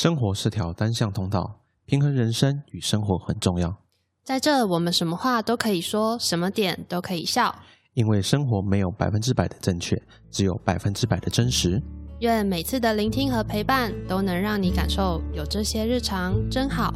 [0.00, 3.74] 生活是条单向通道，平衡人生与生活很重要。
[4.22, 7.52] 在这，我们什么话都可以说，什么点都可以笑。
[7.94, 10.00] 因为生活没有百分之百的正确，
[10.30, 11.82] 只有百分之百的真实。
[12.20, 16.94] 愿每次的聆听和陪伴，都能让你感受有这些日常真好。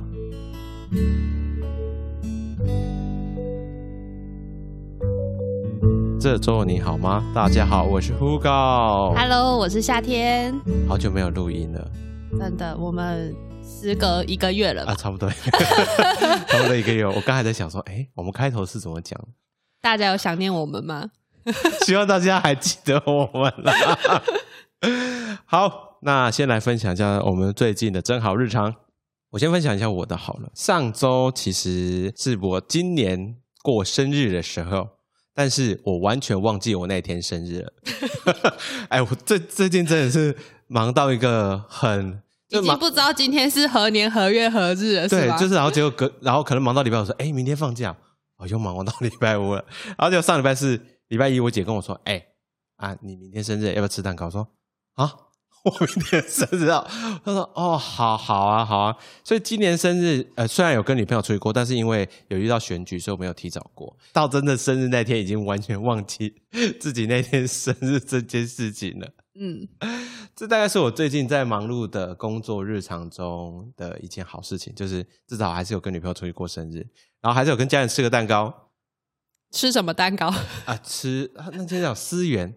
[6.20, 7.20] 这周你好吗？
[7.34, 9.12] 大家好，我是 Hugo。
[9.16, 10.54] Hello，我是夏天。
[10.86, 11.90] 好久没有录音了
[12.38, 14.92] 真的，我们时隔一个月了吧？
[14.92, 15.28] 啊，差不多，
[16.48, 17.06] 差不多一个月。
[17.06, 19.18] 我刚才在想说，哎，我们开头是怎么讲？
[19.80, 21.10] 大家有想念我们吗？
[21.84, 24.22] 希望大家还记得我们啦。
[25.44, 28.74] 好，那先来分享一下我们最近的真好日常。
[29.30, 30.50] 我先分享一下我的好了。
[30.54, 34.88] 上周其实是我今年过生日的时候，
[35.34, 37.72] 但是我完全忘记我那天生日了。
[38.88, 40.36] 哎，我最最近真的是
[40.72, 47.94] 忙到一个很，已经不知道今天是何年何月何日了，对是，就是然后结果隔，然后可能忙到礼拜五说，哎，明天放假，
[48.38, 49.64] 我又忙到礼拜五了。
[49.98, 52.24] 然后就上礼拜四、礼拜一，我姐跟我说，哎，
[52.76, 54.26] 啊，你明天生日要不要吃蛋糕？
[54.26, 54.48] 我说
[54.94, 55.12] 啊，
[55.64, 56.84] 我明天生日啊。
[57.22, 58.96] 她说哦，好好啊，好啊。
[59.22, 63.94] 所以今年生日，呃，虽然有跟女朋友出去过，但是因为有遇到选举，所以我没有提早过。
[64.12, 66.34] 到真的生日那天，已经完全忘记
[66.80, 69.08] 自己那天生日这件事情了。
[69.34, 69.66] 嗯，
[70.36, 76.86] 这大概是我最近在忙碌的工作日常中的一件好事情，就是至少还是有跟女朋友出去过生日，
[77.20, 78.70] 然后还是有跟家人吃个蛋糕
[79.50, 80.28] 吃什么蛋糕？
[80.66, 82.54] 啊，吃啊那天叫思源，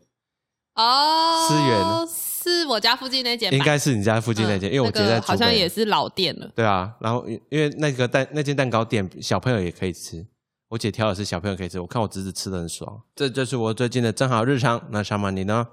[0.76, 6.52] 哦，思源是我家附近那间吧，应该是你家附近那间，嗯因为我觉得那个好像也是老店了。
[6.56, 10.26] 对啊，然后因因为那个蛋那间蛋糕店小朋友也可以吃，
[10.68, 14.86] 我姐挑的是小朋友可以吃，我看我侄子吃的很爽，这就是我最近的正好日常。
[14.92, 15.66] 那小马你呢？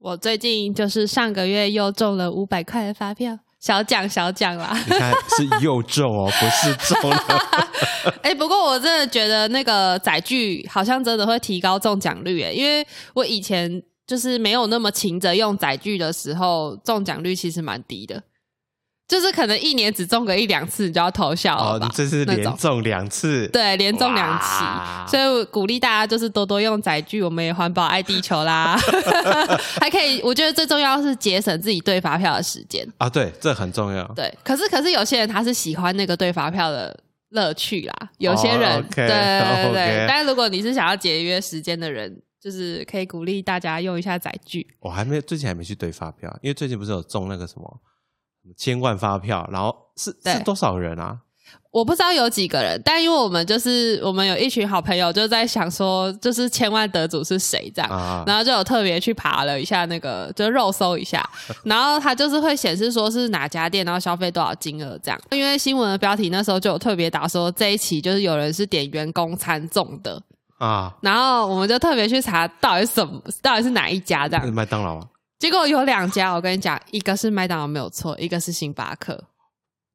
[0.00, 4.72] 我最近就是上个月又中了五百块的发票，小奖小奖啦。
[4.86, 7.18] 你看是又中哦，不是中了。
[8.22, 18.22] 哎、不过我真的觉得那个载具好像真的会提高中奖率诶，因为我以前就是没有那么勤着用载具的时候，中奖率其实蛮低的，
[19.08, 21.86] 就是可能一年只中个一两次，你就要偷笑了哦，吧？
[21.86, 28.78] 你这是连中两次，对，连中两哇期，所以我鼓励大家就是多多用载具，我们也环保爱地球啦，
[29.80, 32.86] 还可以，我觉得最重要是节省自己对发票的时间。
[32.98, 34.06] 啊，对，这很重要。
[34.14, 36.94] 对，可是可是有些人他是喜欢那个对发票的
[37.30, 44.66] 乐趣啦，有些人、对对 对但是如果你是想要节约时间的人，就是可以鼓励大家用一下载具。
[44.80, 47.80] 我还没最近还没去对发票，因为最近不是有中那个什么
[48.56, 51.18] 千万发票，然后是是多少人啊？
[51.70, 57.90] 我不知道有几个人，但因为我们就是我们有一群好朋友，就在想说，就是千万得主是谁这样。
[57.90, 61.28] 啊，然后就有特别去爬了一下那个，就肉搜一下，
[61.64, 65.20] 然后它就是会显示说是哪家店，然后消费多少金额这样。
[65.30, 70.20] 因为新闻的标题那时候就有特别打说这一期就是有人是点员工餐中的，
[70.56, 74.52] 啊，然后我们就特别去查到底是什么，到底是哪一家这样。
[74.54, 75.04] 麦当劳啊，
[75.38, 79.22] 结果有两家，我跟你讲，一个是麦当劳没有错，一个是星巴克，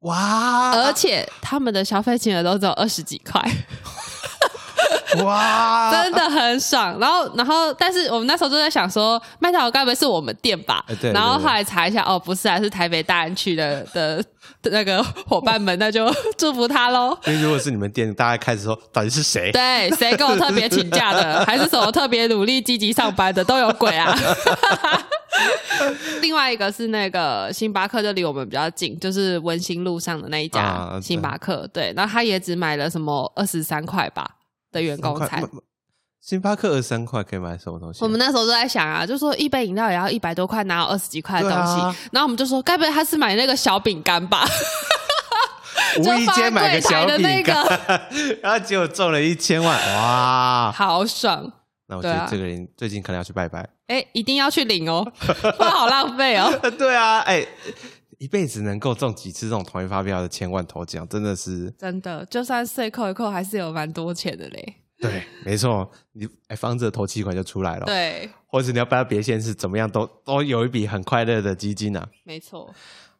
[0.00, 3.40] 哇，而且他们的消费金额都只有二十几块。
[5.22, 6.98] 哇， 真的很爽。
[6.98, 10.84] 然后，然后，但是我们那时候就在想说，麦当劳该不会是我们店吧？
[10.88, 14.22] 哎对然后后来查一下，哦，不是啊，是台北大安区的 的
[14.62, 17.16] 的那个伙伴们，那就祝福他喽。
[17.26, 19.50] 因为如果是你们店，大家开始说到底是谁？
[19.52, 24.16] 对，谁跟我特别请假的， 还是什么特别努力积极上班的，都有鬼啊。
[26.22, 31.68] 另外一个是那个星巴克，就离我们比较近，就是文心路上的那一家星巴克。
[31.72, 34.28] 对，然后他也只买了什么二十三块吧
[34.74, 35.42] 的员工餐。
[36.20, 38.02] 星巴克二三块可以买什么东西？
[38.02, 41.80] 我们那时候都在想啊，就说一杯饮料也要一百多块，哪有二十几块的东西？
[41.80, 44.44] 啊然后我们就说，该不会他是买那个小饼干吧？
[45.98, 47.64] 无意间买个小饼干，
[48.42, 50.72] 然后结果中了一千万，哇！
[50.72, 51.52] 好爽！
[51.86, 53.68] 那我觉得这个人最近可能要去拜拜。
[53.88, 55.06] 哎，一定要去领哦，
[55.58, 56.50] 不然好浪费哦。
[56.78, 57.46] 对啊，哎，
[58.24, 64.76] 一辈子能够中几次这种同一发票的千万头奖，真的是真的，就算税扣一扣，还是有蛮多钱的嘞。
[64.98, 65.90] 对，没错。
[66.12, 72.08] 你哎，房子的头期款就出来了，，对，或者你要搬到别县市，怎么样都都有一笔很快乐的基金啊。
[72.22, 72.74] 没错。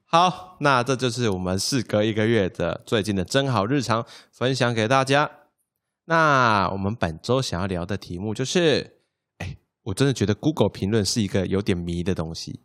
[0.06, 5.30] 好，那这就是我们事隔一个月的最近的真好日常分享给大家。
[6.06, 9.00] 那我们本周想要聊的题目就是，
[9.36, 12.60] 哎，我真的觉得 Google 评论是一个有点迷的东西，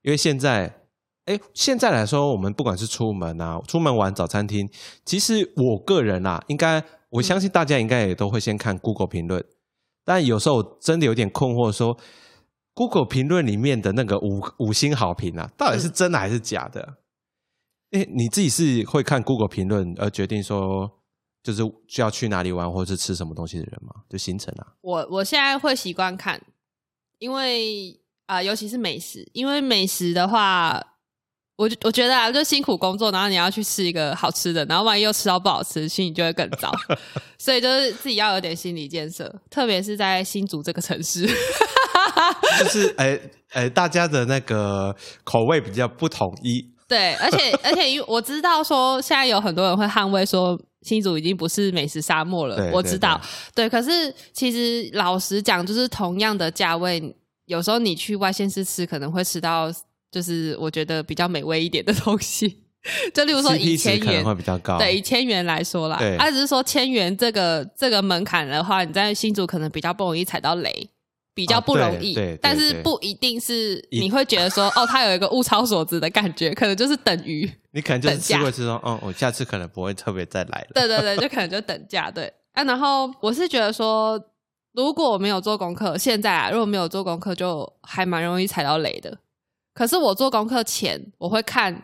[0.00, 0.79] 因为现在，
[1.26, 4.68] 哎，现在来说，我们不管是出门啊，出门玩早餐厅，
[5.04, 9.44] 其实我个人啊，应该我相信大家应该也都会先看 Google 评论，
[10.04, 11.96] 但有时候真的有点困惑说。
[12.72, 16.96] Google 评论里面的那个五五星好评啊，到底是真的还是假的？
[17.90, 20.88] 哎，你自己是会看 Google 评论而决定说
[21.42, 23.90] 就是需要去哪里玩或者是吃什么东西的人吗？
[24.08, 24.72] 就行程啊？
[24.80, 26.40] 我我现在会习惯看，
[27.18, 30.80] 因为啊、尤其是美食，因为美食的话，
[31.60, 36.72] 我我觉得啊，就辛苦工作，然后你要去吃一个好吃的，然后万一又吃到不好吃，心里就会更糟。
[37.36, 41.26] 所以就是自己要有点心理建设，特别是在新竹这个城市。
[42.58, 43.20] 就 是哎
[43.50, 53.20] 哎，大家的那个口味比较不统一，对，而且而且，因为我知道说现在有很多人会捍卫说新竹已经不是美食沙漠了，对对我知道，
[53.54, 53.68] 对。
[53.68, 57.14] 可是其实老实讲，就是同样的价位，
[57.44, 59.70] 有时候你去外县市吃，可能会吃到
[60.10, 62.64] 就是我觉得比较美味一点的东西。
[63.12, 64.78] 就例如说能千元会比较高。
[64.78, 70.88] 对，以千元来说啦，对啊，只是说千元这个这个门槛的话，你在新竹可能比较不容易踩到雷，
[71.34, 80.68] 比较不容易，对对但是不一定是你会觉得说，哦，它有一个物超所值的感觉，可能就是等于，你可能就是等价吃过吃说，嗯，我下次可能不会特别再来了。
[80.72, 82.64] 对对对，就可能就等价，对啊。
[82.64, 84.18] 然后我是觉得说，
[84.72, 89.18] 如果我没有做功课，现在啊，如果没有做功课，就还蛮容易踩到雷的。
[89.80, 91.74] 可是我做功课前，我会看，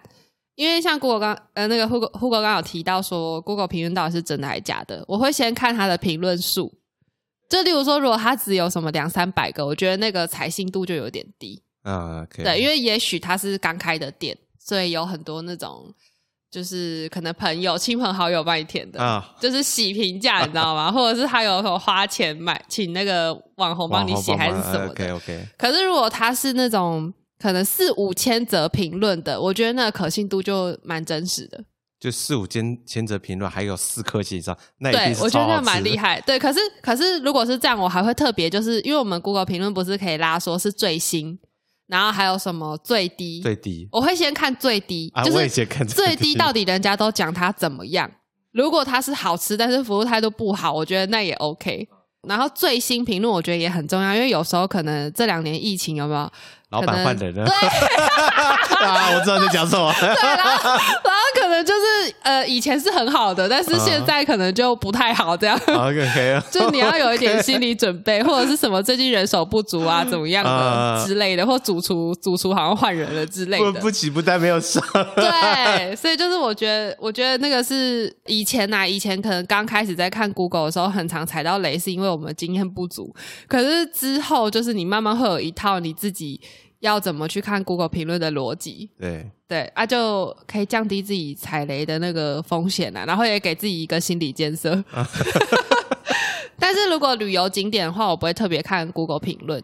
[0.54, 6.70] 因为像 Google 刚呃那个 Google Google 刚有提到说，Google 评论到底是真的还是假的，我会先看它的评论数。
[7.48, 11.62] 就例如说，如果它只有什么两三百个，我觉得那个采信度就有点低。
[11.84, 12.22] 啊。
[12.34, 15.90] 对，因为也许它是刚开的店，所以有很多那种
[16.50, 20.92] 就是可能朋友、亲朋好友帮你填的，啊，就是洗评价，你知道吗？
[20.92, 24.90] 或者是他有什么花钱买请那个网红帮你写还是什么的。
[24.90, 31.64] ？OK OK，可是如果他是那种可能四五千则评论的，我觉得那个可信度就蛮真实的。
[31.98, 36.20] 就四五千千则评论，还有四颗星以上，那对，我觉得蛮厉害。
[36.20, 41.38] 对，可是可是如果是这样，我还会特别就是因为我们 Google 评论不是可以拉说是最新，
[41.86, 48.10] 然后还有什么最低，最低我会先看最低，啊，就是我也先看最低到底人家都讲它怎么样。
[48.52, 51.88] 如果它是好吃，但是服务态度不好，我觉得那也 OK。
[52.28, 56.30] 然后最新评论我觉得也很重要，因为有时候可能这两年疫情有没有？
[56.70, 65.56] 老板换人了， 啊，我知道你在讲什么， 对，然后然后可能就是呃，以前是很好的，但是现在可能就不太好，这样。
[65.68, 73.72] OK 就你要有一点心理准备，或者是什么最近人手不足啊，怎么样的啊之类的，或主厨主厨好像换人了之类的。
[73.72, 74.82] 不不起不但没有上，
[75.14, 83.14] 对，所以就是我觉得，我觉得那个是以前呐、以前可能刚开始在看 Google 的时候，很常踩到雷，是因为我们经验不足。
[83.46, 86.40] 可是之后，就是你慢慢会有一套你自己
[86.86, 94.82] 要怎么去看 Google 评论的逻辑，对，对啊，就可以降低自己踩雷的那个风险啊，然后也给自己一个心理建设。
[96.58, 99.62] 但是如果旅游景点的话，我不会特别看 Google 评论。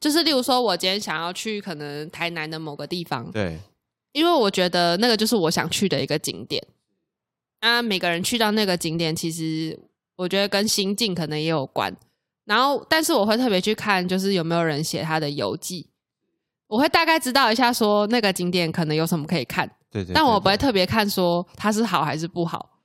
[0.00, 3.58] 就是例如说，我今天想要去可能台南的某个地方，对，
[4.12, 6.62] 因为我觉得那个就是我想去的一个景点。
[7.60, 9.78] 啊，每个人去到那个景点，其实
[10.16, 11.96] 我觉得跟心境可能也有关。
[12.44, 15.86] 然后，但是我会特别去看，就是有没有人写他的游记，
[16.72, 22.80] 我会大概知道一下，说那个景点可能有什么可以看，对对，但我不会特别看说它是好还是不好。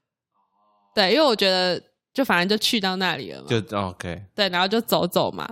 [0.94, 1.82] 对，因为我觉得
[2.14, 5.48] 就反正就去到那里了嘛，就 OK，对，然后就走走嘛，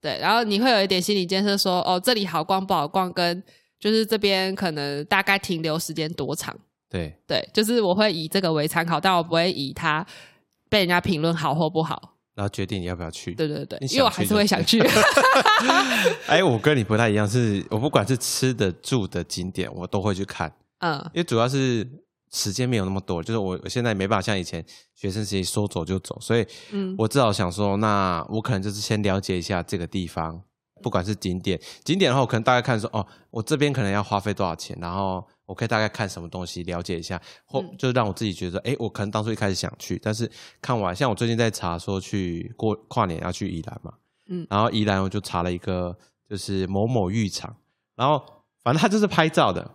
[0.00, 3.40] 对，然后你会有一点心理建设说，哦，这里好逛不好逛，跟
[3.78, 6.52] 就是这边可能大概停留时间多长，
[6.90, 10.04] 对，对，就是我会以这个为参考，但我不会以它
[10.68, 13.34] 被人家评论好或不好，然后决定你要不要去。
[13.34, 14.80] 对对对，因为我还是会想去
[16.26, 21.88] 哎，我跟你不太一样，是我不管是吃的、住的景点，我都会去看，嗯因为主要是
[22.32, 24.64] 时间没有那么多，就是我我现在没办法像以前
[24.94, 30.42] 学生时期说走就走，所以嗯我至少想说，那我可能就是先了解一下这个地方，
[30.82, 37.74] 不管是景点，景点的话，我可能大概看说，哦，我这边可能要花费多少钱，然后我可以大概看什么东西，了解一下，或嗯。
[37.76, 40.30] 就让我自己觉得，哎、我可能当初一开始想去，但是
[40.62, 43.92] 看完，像我最近在查说去过跨年要去宜兰嘛，
[44.28, 44.46] 嗯。
[44.48, 45.96] 然后宜兰我就查了一个
[46.28, 47.54] 就是某某浴场，
[47.94, 48.24] 然后
[48.62, 49.70] 反正它就是拍照的，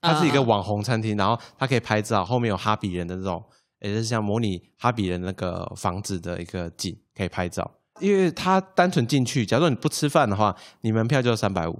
[0.00, 3.42] 它是一个网红餐厅，然后它可以拍照，后面有哈比人的这种，
[3.80, 7.70] 也就是像模拟哈比人那个房子的一个景可以拍照。
[8.00, 11.78] 因为它单纯进去，假如你不吃饭的话，你门票就三百五，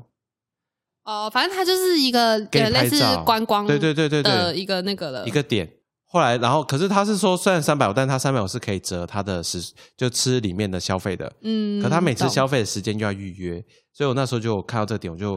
[1.04, 5.70] 哦，反正它就是一个给类似观光对对对对对，的一个那个了，一个点。
[6.06, 9.60] 后来，然后可是他是说，虽然三百五，但他三百五是可以折他的时
[9.96, 13.60] 就吃里面的消费的，嗯，可他每次消费的时间就要预约，
[13.92, 15.36] 所以我那时候就看到这点，我就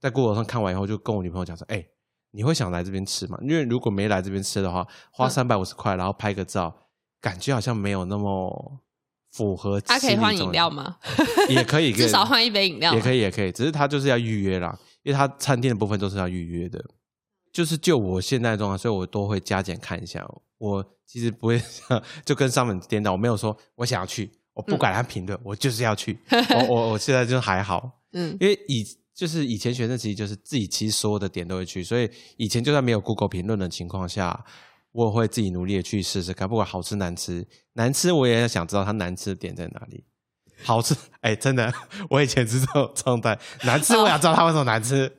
[0.00, 1.84] 在 Google 上看完以后，就跟我女朋友讲说：“哎、
[2.30, 3.38] 你会想来这边吃吗？
[3.42, 6.74] 因为如果没来这边吃的话，花嗯三百五十块，然后拍个照，
[7.20, 8.80] 感觉好像没有那么
[9.30, 10.70] 符合。”他可以换饮料？
[10.70, 10.96] 吗？
[11.50, 13.18] 也可以， 至少换一杯饮料，也可以。
[13.18, 14.74] 以也可以，只是他就是要预约啦，
[15.04, 16.84] 因为他餐厅的部分都是要预约的。
[17.52, 20.26] 就是就我现在的状况，所以我都会加减看一下。
[20.58, 26.18] 我其实不会 像就跟上面颠倒，我没有说我想要去，我不管他评论，我就是要去。
[26.28, 28.84] 我我我现在就还好， 嗯因为以
[29.14, 34.44] 就是以前学生其实就是自己其实所有的点都会去，所以以前就算没有 Google 评论的情况下，
[34.90, 40.02] 我也会自己努力的去试试看，不管好吃难吃，难吃我也想知道它难吃的点在哪里。
[40.64, 41.72] 好吃， 哎、真的，
[42.10, 45.10] 我以前是这种状态，难吃我想知道它为什么难吃，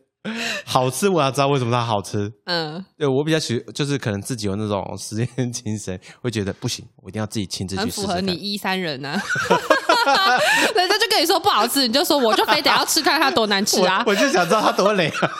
[0.66, 2.32] 好吃我要知道为什么它好吃。
[2.46, 8.20] 嗯，对我比较喜，就是可能自己有那种实验精神，会觉得不行，我一定要自己亲自去很符合。
[8.22, 9.22] 你一三人呢、啊。
[10.76, 14.12] 人家就跟你说不好吃，你就说我就非得要吃看它多难吃啊我。
[14.12, 15.32] 我就想知道它多雷啊！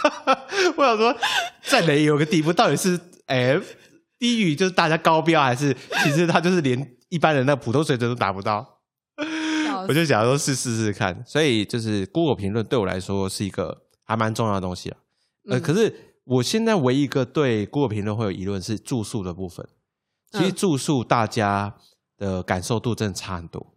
[0.76, 1.16] 我想说，
[1.64, 3.60] 再雷有个地步，到底是哎、
[4.18, 8.66] 低于就是大家高标，还是其实它就是连一般人的普通水准都达不到？
[9.88, 14.98] 我就想说试试试看，所以就是 Google 评论对我来说是一个还蛮重要的东西啊。
[15.50, 19.68] 呃，嗯可是我现在唯一一个对 Google 评论会有疑论是住宿的部分。
[20.32, 21.76] 其实嗯住宿大家
[22.18, 23.75] 的感受度真的差很多。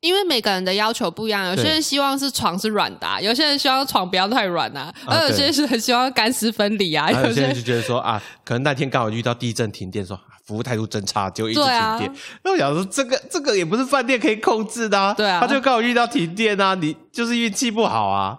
[0.00, 12.12] 因为每个人的要求不一样，有些人希望是床是软的、啊，有些人希望床不要太软啊，啊而有些人是很希望干湿分离啊，有些人就觉得说啊，可能那天刚好遇到地震停电，说啊服务态度真差，就一直停电。
[12.42, 15.12] 那我想说，这个这个也不是饭店可以控制的啊。
[15.14, 18.38] 对啊他就刚好遇到停电啊，你就是运气不好啊。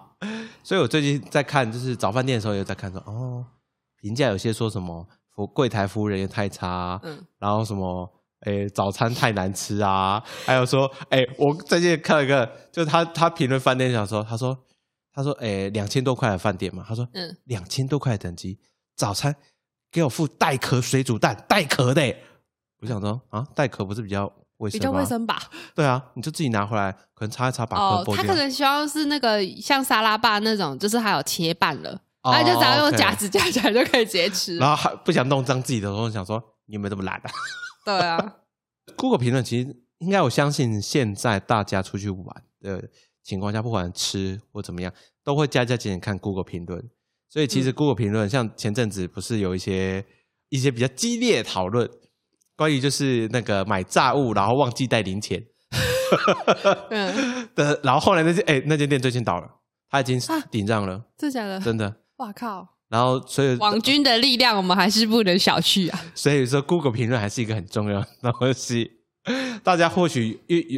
[0.63, 3.46] 所以我最近在看，就是找饭店的时候也在看说，哦，
[4.01, 8.12] 评价有些说什么服柜台服务人员太差啊、嗯然后什么。
[8.45, 10.21] 诶，早餐太难吃啊！
[10.45, 14.57] 还有说，哎，我最近看了一个，就是他他评论饭店，想说，他说，
[15.13, 18.57] 他说，哎，两千多块的饭店嘛，他说，嗯，两千多块的等级，
[18.95, 19.36] 早餐
[19.91, 22.24] 给我附带壳水煮蛋，带壳的欸。
[22.81, 24.25] 我想说啊，带壳不是比较
[24.57, 24.79] 卫生吗？
[24.79, 25.39] 比较卫生吧。
[25.75, 28.15] 对啊，你就自己拿回来，可能擦一擦，把壳哦，剥掉。
[28.15, 31.91] 他可能希望是那个像沙拉吧那种，就是还有切半了，
[32.24, 34.57] 哦那、就只要用夹子夹起来就可以直接吃。
[34.57, 37.29] 然后还不想弄脏自己的时候，想说你有没有这么懒啊
[37.86, 38.38] 对啊
[38.96, 42.90] ，？Google 评论其实应该我相信，现在大家出去玩的
[43.24, 46.90] 情况下，不管吃或怎么样，都会加加减减看 Google 评论。
[47.30, 50.06] 所以其实嗯 Google 评论，像前阵子不是有一些
[50.50, 51.90] 一些比较激烈的讨论，
[52.58, 55.42] 关于就是那个买炸物然后忘记带零钱
[56.90, 59.48] 嗯， 的，然后后来那间哎、那间店最近倒了，
[59.90, 61.60] 他已经啊顶账了，真的假的？
[61.62, 62.02] 真的。
[62.18, 62.68] 哇靠！
[62.91, 65.98] 然后所以网军的力量我们还是不能小觑啊。
[66.13, 69.00] 所以说 Google 评论还是一个很重要的东西。
[69.63, 70.33] 大家或许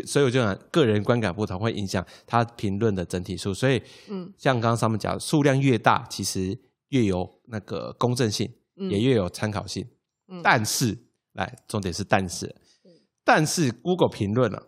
[0.05, 3.51] 所以我就讲个人观感不同，会影响他评论的整体数。
[3.51, 6.55] 所以，嗯像刚刚上面讲，数量越大，其实
[6.89, 9.87] 越有那个公正性，嗯也越有参考性。
[10.27, 10.95] 嗯但是，
[11.31, 12.53] 来，重点是但是，
[13.23, 14.61] 但是 Google 评论啊，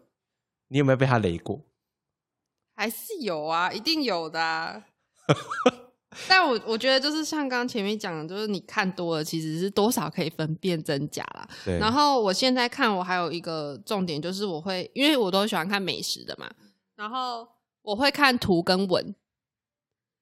[0.69, 1.61] 你有没有被他雷过？
[2.75, 4.85] 还是有啊，一定有的、啊。
[6.27, 11.47] 但我我觉得就是像刚刚前面讲的，就是你看多了，其实是多少可以分辨真假啦。
[11.63, 16.49] 对，然后我现在看，我还有一个重点就是，我会因为我都喜欢看美食的嘛，
[16.95, 17.47] 然后
[17.81, 19.15] 我会看图跟文。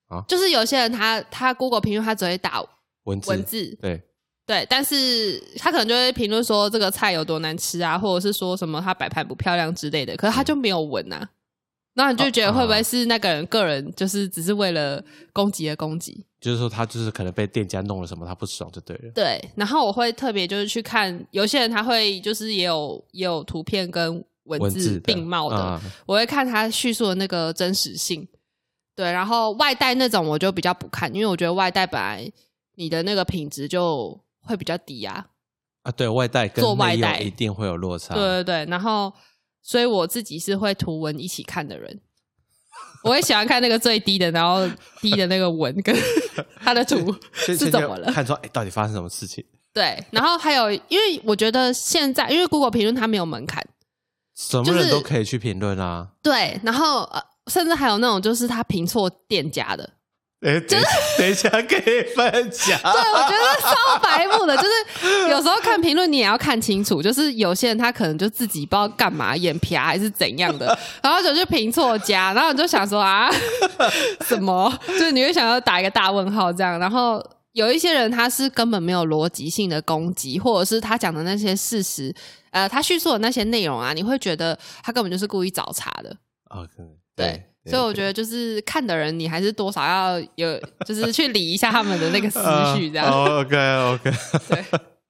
[0.09, 2.63] 啊就是有些人他他 Google 评论他只会打
[3.05, 4.01] 文字，文字，对，
[4.45, 11.29] 对，但是他可能就会评论说这个菜有多难吃啊，或者是说什么他摆盘不漂亮之类的，可是他就没有文啊。
[11.95, 16.25] 那你就觉得会不会是那个人个人就是只是为了攻击而攻击？
[16.41, 19.11] 就是说他就是可能被店家弄了什么，他不爽就对了。
[19.13, 28.27] 对，然后我会特别就是去看，有些人他会就是也有也有图片跟文字并茂的，嗯我会看他叙述的那个真实性。
[28.95, 32.29] 对，然后外带那种我就比较不看，因为我觉得外带本来
[32.75, 35.25] 你的那个品质就会比较低啊。
[35.83, 38.13] 啊，对外带跟做外带内用一定会有落差。
[38.13, 39.13] 对对对，然后
[39.63, 42.01] 所以我自己是会图文一起看的人，
[43.03, 44.69] 我也喜欢看那个最低的，然后
[45.01, 45.95] 低的那个文跟
[46.61, 48.11] 他的图是怎么了。
[48.11, 49.43] 看出，哎，到底发生什么事情？
[49.73, 53.65] 对，然后还有，因为我觉得现在，因为 Google 评论它没有门槛，
[54.35, 56.09] 什么人都可以去评论啊。
[56.21, 59.89] 对，然后呃，甚至还有那种就是他评错店家的，
[60.43, 60.81] 哎，等
[61.17, 62.79] 等一下可以分享。
[62.81, 73.29] 对，我觉得超白目的，就是有时候看评论你也要看清楚，就是有些人他可能就自己不知道干嘛眼皮啊还是怎样的，然后就去评错家，然后你就想说啊
[74.27, 77.23] 什么，就是你会想要打一个大问号这样，然后。
[77.53, 82.11] 有一些人他是根本没有逻辑性的攻击，或者是他讲的那些事实，
[82.49, 86.09] 呃，他叙述的那些内容啊，你会觉得他根本就是故意找茬的。
[86.49, 92.39] 啊，可能对，所以我觉得就是看的人，你还是多少要有，就是去理一下他们的那个思
[92.75, 93.09] 绪，这样。
[93.09, 93.55] OK
[93.93, 94.11] OK。
[94.49, 94.65] 对，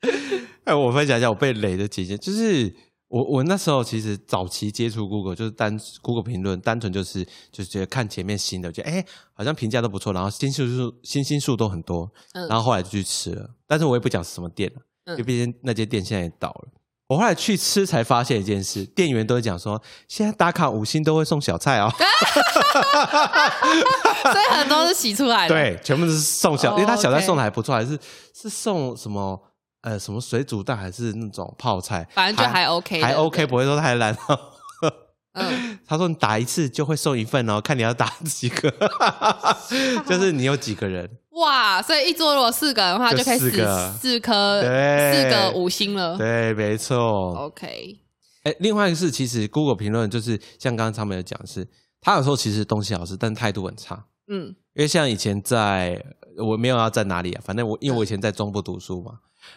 [0.66, 2.72] 哎，我分享一下我被雷的几件，就是
[3.08, 16.68] 我我那时候其实早期接触 Google 就是单 Google 评论，单纯就是就是觉得看前面新的，觉得哎好像评价都不错，然后星数数星星数都很多，嗯然后后来就去吃了，但是我也不讲是什么店了，嗯因为毕竟那间店现在也倒了。
[17.14, 21.88] 我后来去吃才发现一件事，店员都会讲说，现在打卡五星都会送小菜哦，
[24.24, 28.00] 所以很多是洗出来的。，对，全部都是送小，哦因为他小菜送的还不错，还是
[28.34, 29.40] 是送什么
[29.82, 34.40] 呃什么水煮蛋，还是那种泡菜，反正就还 OK 还 OK，不会说太烂哦。
[35.34, 38.70] 嗯， 他说你打一次就会送一份哦，看你要打 几个，
[40.08, 46.18] 就是你有几个人， 哇，所以一桌如果四个人的话，就就可以四个四颗对四个五星了。
[46.18, 47.34] 对，没错。
[47.36, 48.00] OK，
[48.44, 51.68] 哎，另外一个是，其实 Google 评论就是像刚刚他们有讲是，
[52.00, 54.06] 他有时候其实东西好吃，但态度很差。
[54.28, 56.02] 嗯因为像以前在，
[56.38, 59.12] 我没有要在哪里啊，反正我因为我以前在中部读书嘛，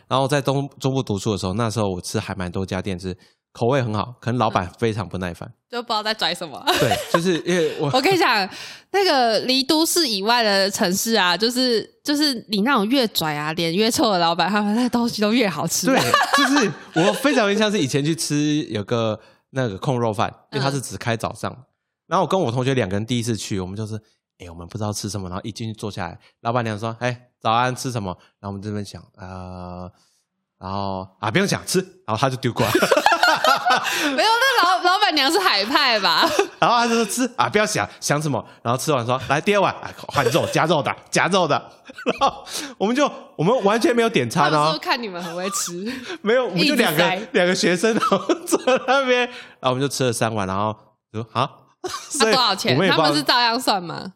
[0.09, 3.17] 然后在中中部读书的时候，那时候我吃还蛮多家店是
[3.53, 5.51] 口味很好，可能老板非常不耐烦。
[5.69, 6.63] 就不知道在拽什么。
[6.79, 8.49] 对，就是因为 我我跟你讲，
[8.93, 15.87] 那个离都市以外的城市啊，就是就是你那种越拽啊、脸越臭的老板，他们那东西都越好吃。
[15.87, 15.99] 对，
[16.37, 19.19] 就是我非常印象是以前去吃有个
[19.51, 21.51] 那个控肉饭，因为它嗯是只开早上，
[22.07, 24.01] 然后我跟我同学两个人第一次去，我们就是。
[24.39, 28.11] 哎，我们不知道吃什么，然后一进去坐下来，老板娘说：“哎，早安，吃什么？”
[28.43, 29.89] 然后我们这边想，呃，
[30.59, 32.73] 然后啊，不用讲，吃，然后他就丢过来，
[34.17, 36.29] 没有，那老老板娘是海派吧？
[36.59, 41.55] 然后他就说吃啊，不要想想什么，然后吃完说来第二碗，啊换肉加肉的加肉的，
[42.19, 42.45] 然后
[42.79, 45.73] 我们就我们完全没有点餐哦看你们很会吃，
[46.23, 50.75] 没有，我们就两个两个学生，然后坐在那边，然后我们就吃了三碗，然后
[51.13, 51.49] 就啊，
[51.83, 52.77] 他所以多少钱？
[52.91, 54.15] 他们是照样算吗？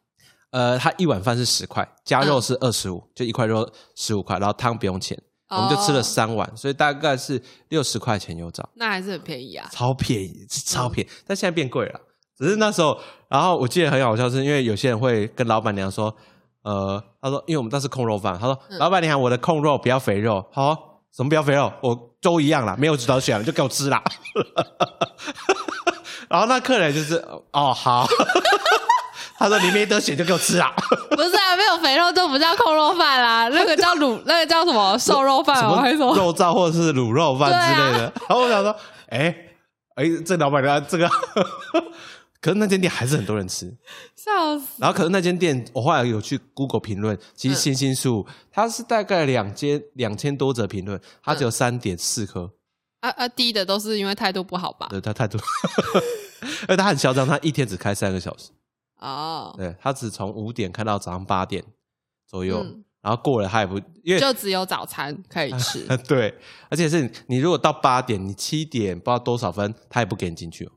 [0.50, 5.16] 呃，他一碗饭是十块，加肉嗯是二十五，就一块肉十五块，然后汤不用钱，
[5.48, 8.68] 我们就吃了哦三碗，所以大概是六十块钱有找。
[8.74, 9.68] 那还是很便宜啊。
[9.72, 12.00] 超便宜，是超嗯便宜，但现在变贵了。
[12.36, 16.14] 只是那时候，然后我记得很好笑，是因为有些人会跟老板娘说，
[16.62, 24.02] 呃，他说，因为我们当时控肉饭，他说，嗯老板娘，我的控肉不要肥肉，好、什么不要肥肉，我都一样啦，没有指导选，就给我吃啦。
[26.30, 27.16] 然后那客人就是，
[27.52, 28.06] 哦，好，
[29.40, 30.70] 他说你没得选就给我吃啊，
[31.10, 36.14] 不是啊，没有肥肉就不叫扣肉饭啦， 那个叫卤，那个叫什么瘦肉饭哦，什么还是什么？
[36.14, 38.08] 肉燥或者是卤肉饭之类的。
[38.10, 38.76] 对然后我想说，
[39.08, 39.34] 哎
[39.96, 41.08] 哎，这老板娘这个，
[42.42, 43.66] 可是那间店还是很多人吃。
[44.14, 44.66] 笑死！
[44.78, 52.50] 然后可是那间店，我后来有去 Google 评论，其实星星数、它是大概两间两千多则评论，它只有三点四颗，
[53.00, 54.86] 啊啊，低的都是因为态度不好吧？
[54.90, 55.38] 对，他态度，
[56.68, 58.50] 而且他很嚣张，他一天只开三个小时，
[59.00, 61.64] 哦，对，他只从五点看到早上八点
[62.26, 65.86] 左右，嗯然后过了他也不，因为就只有早餐可以吃。
[66.06, 70.72] 对，而且是你如果到八点，你七点不知道多少分，他也不给你进去哦，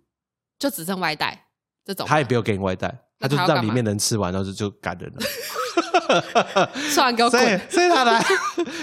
[0.58, 1.48] 就只剩外带
[1.84, 2.88] 这种，他也不用给你外带，
[3.20, 6.72] 他就那他要干嘛让里面人吃完，然后就就赶人了。
[6.90, 7.60] 吃完给我所以滚！
[7.70, 8.24] 所以他来，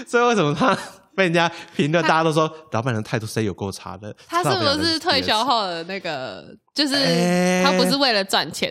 [0.07, 0.76] 所以为什么他
[1.16, 4.14] 被人家评论，大家都说老板的态度是有够差的。
[4.26, 5.33] 他是不是退休？
[5.42, 6.55] 后的那个？
[6.74, 8.70] 就是哎他不是为了赚钱，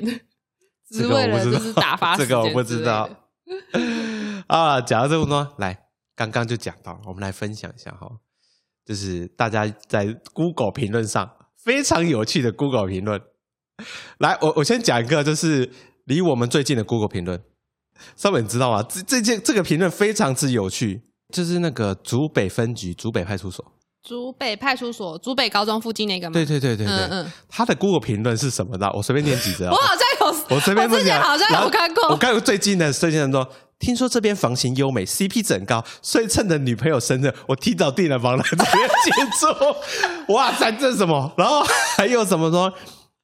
[0.90, 3.10] 只这是为了个我不知道就是打发时间这个我不知道。
[4.48, 5.78] 啊，讲到这么多，来，
[6.16, 8.10] 刚刚就讲到了，我们来分享一下哈，
[8.86, 11.30] 就是大家在 Google 评论上
[11.64, 13.22] 非常有趣的 Google 评论。
[14.18, 15.72] 来，我我先讲一个，就是
[16.06, 17.42] 离我们最近的 Google 评论。
[18.16, 18.82] 上面你知道吗？
[18.84, 21.02] 这这件这个评论非常之有趣，
[21.34, 23.64] 就是那个竹北分局竹北派出所。
[24.02, 26.34] 竹北派出所、竹北高中附近那个吗？
[26.34, 28.90] 对对对对对，嗯嗯他的 Google 评论是什么呢？
[28.94, 29.76] 我随便念几则哦 我。
[29.76, 39.48] 好像有，我随便我之前讲好像有看过我看过最近的最近的说，听说这边房型优美，CP 值很高，所以趁着女朋友生日，我提早订了房来这边进驻。
[40.34, 41.32] 哇塞，这是什么？
[41.38, 41.64] 然后
[41.96, 42.72] 还有什么说？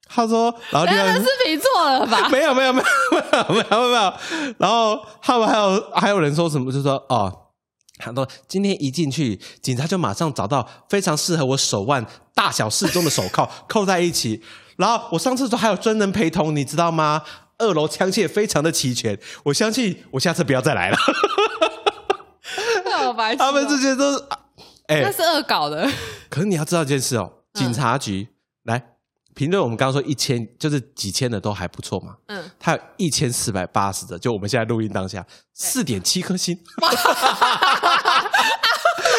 [0.07, 2.29] 他说，然后另外那个视频错了吧？
[2.29, 4.13] 没有没有没有没有没有没有，
[4.57, 7.41] 然后他们还有还有人说什么，就说哦。
[7.97, 14.43] 他说：“今天一进去，警察就马上找到非常适合我手腕大小适中的手铐，扣在一起。
[14.75, 17.23] 然后我上厕所还有专人陪同，你知道吗？
[17.57, 19.17] 二楼枪械非常的齐全。
[19.43, 20.97] 我相信我下次不要再来了。
[22.83, 24.23] 那我白痴哦他们这些都是，
[24.87, 25.89] 哎、那是恶搞的，
[26.29, 28.27] 可是你要知道一件事哦，警察局、
[28.63, 28.81] 来
[29.33, 32.15] 评论，我们刚刚说一千，就是几千的都还不错嘛。
[32.27, 36.57] 嗯，他有一千四百八十的，就我们现在录音当下四点七颗星。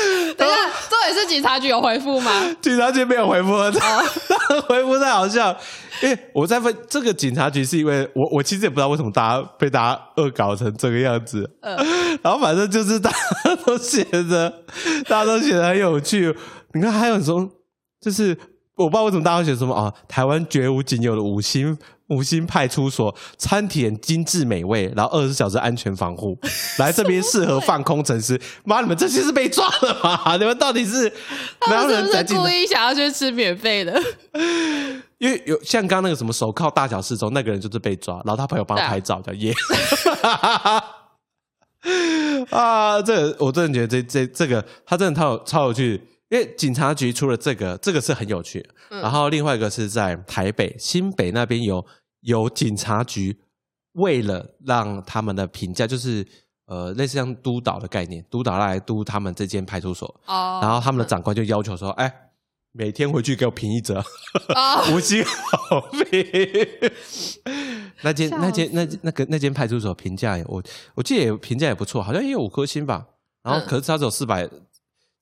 [0.37, 0.57] 等一下，
[0.91, 2.31] 这也是警察局有回复吗？
[2.61, 5.57] 警察局没有回复， 他回复太好笑。
[6.03, 11.49] 因为我在问这个警察局，是因为我我其实也不知道为什么大家被大家恶搞成这个样子。
[11.63, 11.77] 嗯
[12.23, 14.51] 然后反正就是大家都写的，
[15.09, 16.35] 大家都写的很有趣。
[16.75, 17.49] 你看还有说，
[18.01, 18.37] 就是
[18.77, 21.77] 我不知道为什么大家会写什么啊，台湾绝无仅有的五星
[22.09, 26.39] 五星派出所，餐点精致美味，然后二十四小时安全防护，
[26.79, 28.41] 来这边适合放空城市。
[28.65, 30.37] 妈，你们这些是被抓了吗？
[30.39, 31.13] 你们到底是
[31.69, 32.23] 哪有人在？
[32.23, 34.01] 故意想要去吃免费的？
[35.19, 39.55] 因为有像刚刚那个什么手铐大小适中，那个人就是被抓，然后他朋友帮他拍照的耶。
[42.51, 51.85] 啊，这我真的觉得这这这个他真的超有超有趣，因为警察局出了这个，这个是很有趣然后另外一个是在台北新北那边有
[52.21, 53.39] 有警察局，
[53.93, 56.27] 为了让他们的评价就是
[56.67, 62.23] 呃类似像督导的概念，督导来督他们这间派出所，哦，然后他们的长官就要求说，哎。
[62.79, 64.01] 每天回去给我评一则，
[64.55, 66.27] 哦， 五星好评。
[68.03, 70.63] 那间那间那那个那间派出所评价，我
[70.95, 73.07] 我记得也评价也不错，好像也有五颗星吧。
[73.43, 74.47] 然后嗯可是它只有四百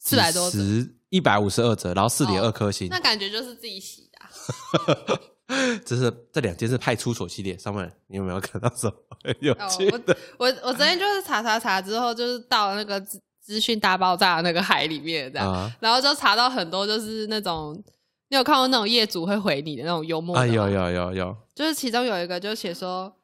[0.05, 2.89] 400多折十一百五十二折，然后四点二颗星。
[2.91, 5.21] 那感觉就是自己洗的啊。
[5.85, 10.17] 这是这两件是派出所系列，上面你有没有看到什么很 有哦趣的？
[10.39, 17.83] 我我昨天就是查查查之后，就是到了那个资资讯大爆炸的那个海里面这样，啊然后就查到很多就是那种。
[18.31, 23.15] 你有看过那种业主会回你的那种幽默的啊，吗有有有有，就是其中有一个就写说，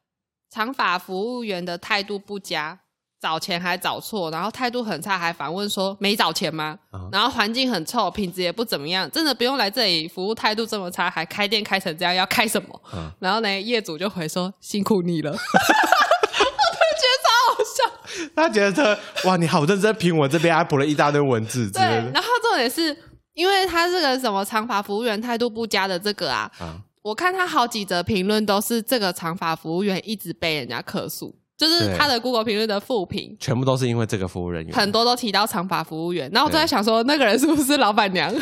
[0.51, 2.79] 长发服务员的态度不佳，
[3.21, 6.79] 找钱还找错，然后态度很差，还反问说没找钱吗？
[6.91, 12.83] 啊然后环境很臭，品质也不怎么样，真的不用来这里，服务态度这么差，还开店开成这样，要开什么？
[12.95, 18.31] 嗯然后呢，业主就回说辛苦你了，我突然觉得超好笑。
[18.35, 22.97] 他觉得哇，你好认真评我这边，还补了一大堆文字之对，然后重点是
[23.35, 26.81] 因为他这个什么长发服务员态度不佳的这个啊，啊。
[27.03, 33.37] 我看他好几则评论都是这个长发服务员一直被人家客诉，就是他的 Google 评论的负评。
[33.39, 38.35] 全部都是因为这个服务人员，很多都提到长发服务员，然后我就在想说，那个人是不是老板娘？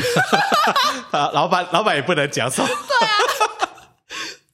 [1.11, 2.69] 啊，老板老板也不能讲什么。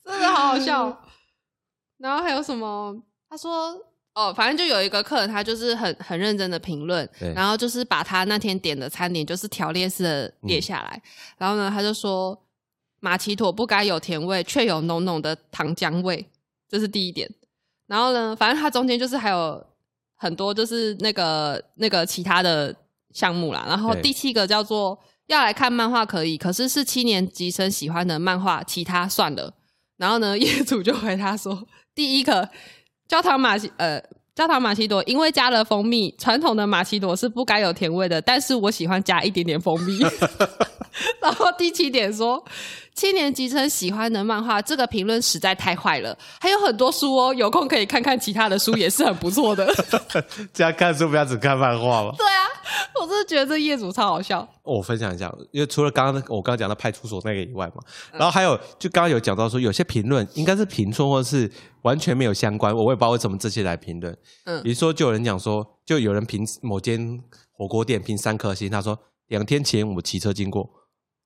[0.03, 1.03] 真的好好笑。
[1.99, 2.95] 然后还有什么？
[3.29, 3.77] 他说
[4.15, 11.01] 哦，反正就有一个客人，他就是很很认真的评论，然后就是把他那天点的餐点就是条列式的列下来，
[11.37, 12.35] 然后呢，他就说
[12.99, 16.27] 马奇朵不该有甜味，却有浓浓的糖浆味，
[16.67, 17.29] 这是第一点。
[17.87, 19.63] 然后呢，反正它中间就是还有
[20.17, 22.75] 很多就是那个那个其他的
[23.13, 23.65] 项目啦。
[23.67, 29.53] 然后第七个叫做要来看漫画可以，可是是七年级生喜欢的漫画，其他算了。
[29.97, 32.49] 然后呢， 业主就回他说，第一个
[33.07, 34.01] 焦糖玛奇呃。
[34.35, 39.97] 焦糖玛奇朵因为加了蜂蜜，传统的玛奇朵是不该有甜味的，但是我喜欢加一点点蜂蜜。
[41.21, 42.43] 然后第七点说，
[42.93, 46.17] 七年级生喜欢的漫画，这个评论实在太坏了。
[46.39, 49.67] 还有很多书哦，有空可以看看其他的书，也是很不错的。
[50.53, 52.11] 这样看书不要只看漫画嘛。
[52.17, 52.47] 对啊，
[53.01, 54.47] 我真的觉得这业主超好笑。
[54.63, 64.17] 我分享一下，因为除了刚刚我刚刚讲到派出所那个以外嘛，嗯然后还有就刚刚有讲到说，有些评论应该是评错或者是完全没有相关，我也不知道为什么这些来评论。
[64.45, 70.67] 嗯比如说，就有人讲说，就有人评某间火锅店评三颗星，他说两天前我骑车经过，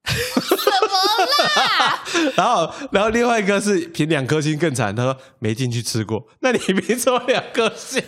[0.09, 2.03] 怎么啦？
[2.35, 8.01] 然后然后另外一个是评两颗星更惨，他说没进去吃过，那你凭什么两颗星？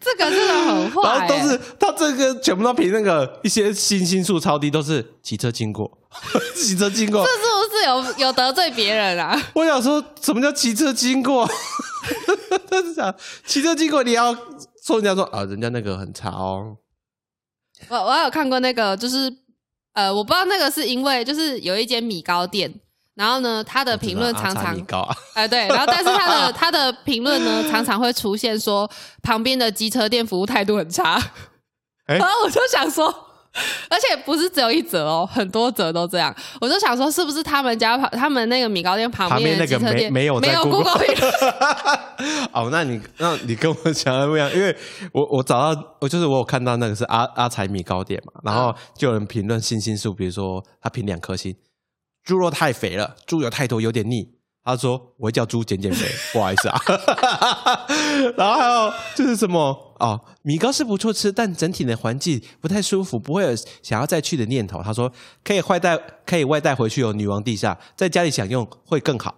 [0.00, 5.98] 这个真的很然坏、欸，后都是他这个全部都凭那个一些星星数超低，都是骑车经过，
[6.56, 7.30] 骑车经过这。
[7.30, 9.40] 是不是有有得罪别人啊？
[9.54, 11.48] 我想说，什么叫骑车经过？
[12.68, 14.32] 他是想骑车经过，你要
[14.82, 16.76] 说人家说啊，人家那个很差哦。
[17.88, 19.30] 我我有看过那个，就是
[20.00, 22.72] 呃，我不知道那个是因为就是有一间米糕店，
[23.14, 24.74] 然后呢，他的评论常常
[25.34, 28.90] 哎、对，然后但是他的 他的评论呢，常常会出现说
[29.22, 31.20] 旁边的机车店服务态度很差，
[32.06, 33.14] 欸 然后我就想说，
[33.90, 41.32] 而且不是只有一折哦，很多折都这样，我就想说，是不是他们家旁他们那个米糕店旁旁边那个没没有在没有 Google 评论？
[42.52, 44.76] 哦，那你那你跟我想的不一样，因为
[45.12, 51.56] 我我找到我就是我有看到那个是阿阿财米糕店嘛，然后就有人评论星星数，比如说他评两颗星，
[52.24, 54.28] 猪肉太肥了，猪油太多有点腻。
[54.62, 56.78] 他说我会叫猪减减肥，不好意思啊。
[58.36, 64.82] 然后还有就是什么哦，米糕是不错吃，但整体的环境不太舒服，不会有想要再去的念头。
[64.82, 65.12] 他说
[65.44, 69.36] 可以外带，可以外带回去哦，女王陛下，在家里享用会更好。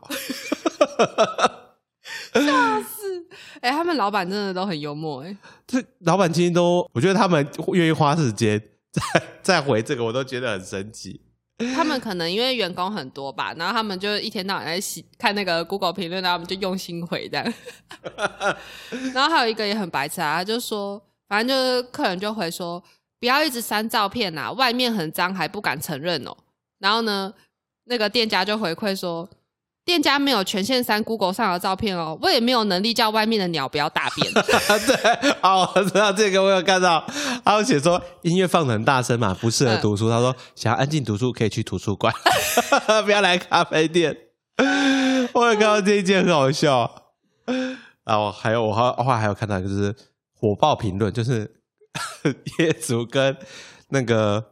[3.61, 11.20] 哎、他们老板真的都很幽默哎、这老板今天都，我觉得他们愿意花时间再再回这个，我都觉得很神奇。
[11.74, 17.54] 他们可能因为员工很多吧，然后他们就一天到晚在洗看那个 Google 评论，然后他们就用心回这样。
[19.14, 22.82] 然后还有一个也很白痴啊，他就说，反正就是客人就回说，
[23.20, 26.36] 不要一直删照片啊，外面很脏还不敢承认哦。
[26.78, 27.32] 然后呢，
[27.84, 29.28] 那个店家就回馈说，
[29.84, 34.30] 店家没有权限删 Google 上的照片哦，我也没有能力叫外面的鸟不要大便。
[34.32, 37.04] 对，哦，我知道这个，我有看到，
[37.44, 40.08] 他有写说音乐放的很大声嘛，不适合读书。
[40.08, 42.14] 他说想要安静读书，可以去图书馆，
[43.04, 44.16] 不要来咖啡店。
[45.32, 46.88] 我有看到这一件很好笑。
[48.04, 49.94] 然后还有我后后来还有看到就是
[50.34, 51.52] 火爆评论，就是
[52.58, 53.36] 业主跟
[53.88, 54.44] 那个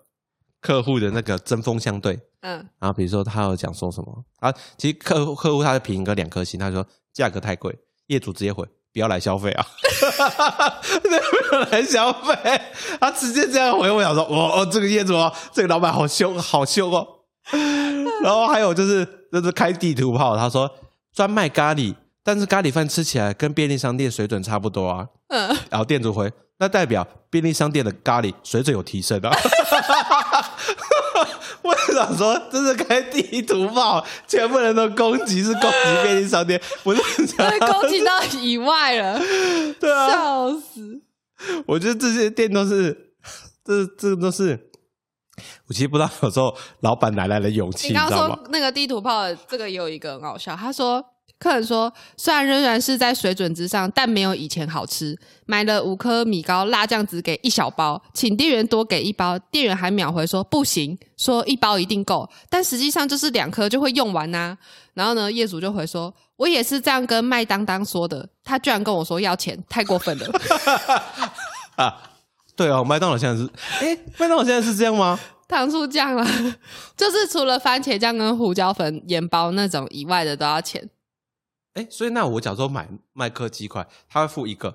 [0.60, 2.18] 客户的那个针锋相对。
[2.42, 4.52] 嗯，然后比如说他有讲说什么啊？
[4.76, 7.76] 其实客户客户他就评个两颗星，他说价格太贵，
[8.06, 9.66] 业主直接回不要来消费啊，
[11.02, 12.60] 不要来消费，
[13.00, 17.06] 他直接这样回我，想说哦哦，这个业主哦，这个老板好凶，好凶哦。
[18.22, 20.70] 然后还有就是就是开地图炮，他说
[21.12, 25.08] 专卖咖喱，但是咖喱饭吃起来跟便利商店水准差不多啊。
[25.28, 29.30] 嗯，然后店主回，那代表便利商店的咖喱水准有提升啊。
[31.62, 37.00] 我想说，这是开地图炮，全部人都攻击，是攻击便利商店，不是
[37.36, 39.18] 被 攻击到以外了，
[39.80, 41.02] 对啊，笑死！
[41.66, 43.14] 我觉得这些店都是，
[43.64, 44.70] 这这都是，
[45.68, 48.48] 我其实不知道有时候老板哪来的勇气，你知道吗刚说？
[48.50, 50.56] 那个地图炮，这个也有一个很好笑。
[50.56, 51.04] 他说，
[51.40, 55.18] 客人说，虽然仍然是在水准之上，但没有以前好吃。
[55.46, 64.56] 买了五颗米糕，辣酱只给一小包，请店员多给一包，店员还秒回说不行，说一包一定够，但实际上就是两颗就会用完呐、
[64.92, 70.30] 然后呢，业主就回说，我也是这样跟麦当当说的，他居然跟我说要钱，太过分了。
[71.76, 71.96] 啊，
[72.54, 73.50] 对哦，麦当劳现在是，
[73.80, 75.18] 哎，麦当劳现在是这样吗？
[75.48, 76.24] 糖醋酱啊，
[76.96, 80.88] 就是除了番茄酱跟胡椒粉、盐包那种以外的都要钱。
[81.74, 84.74] 哎，所以那我假如说买麦克鸡块，他会付一个，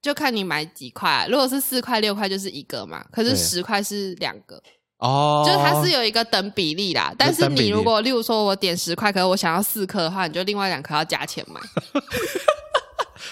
[0.00, 4.62] 就看你买几块、啊，如果是四块六块就是一个嘛，可是十块是两个，
[4.98, 7.12] 哦，就是它是有一个等比例啦。
[7.18, 11.60] 但是你如果例如说我点十块，可是我想要四颗的话，你就另外两颗要加钱买。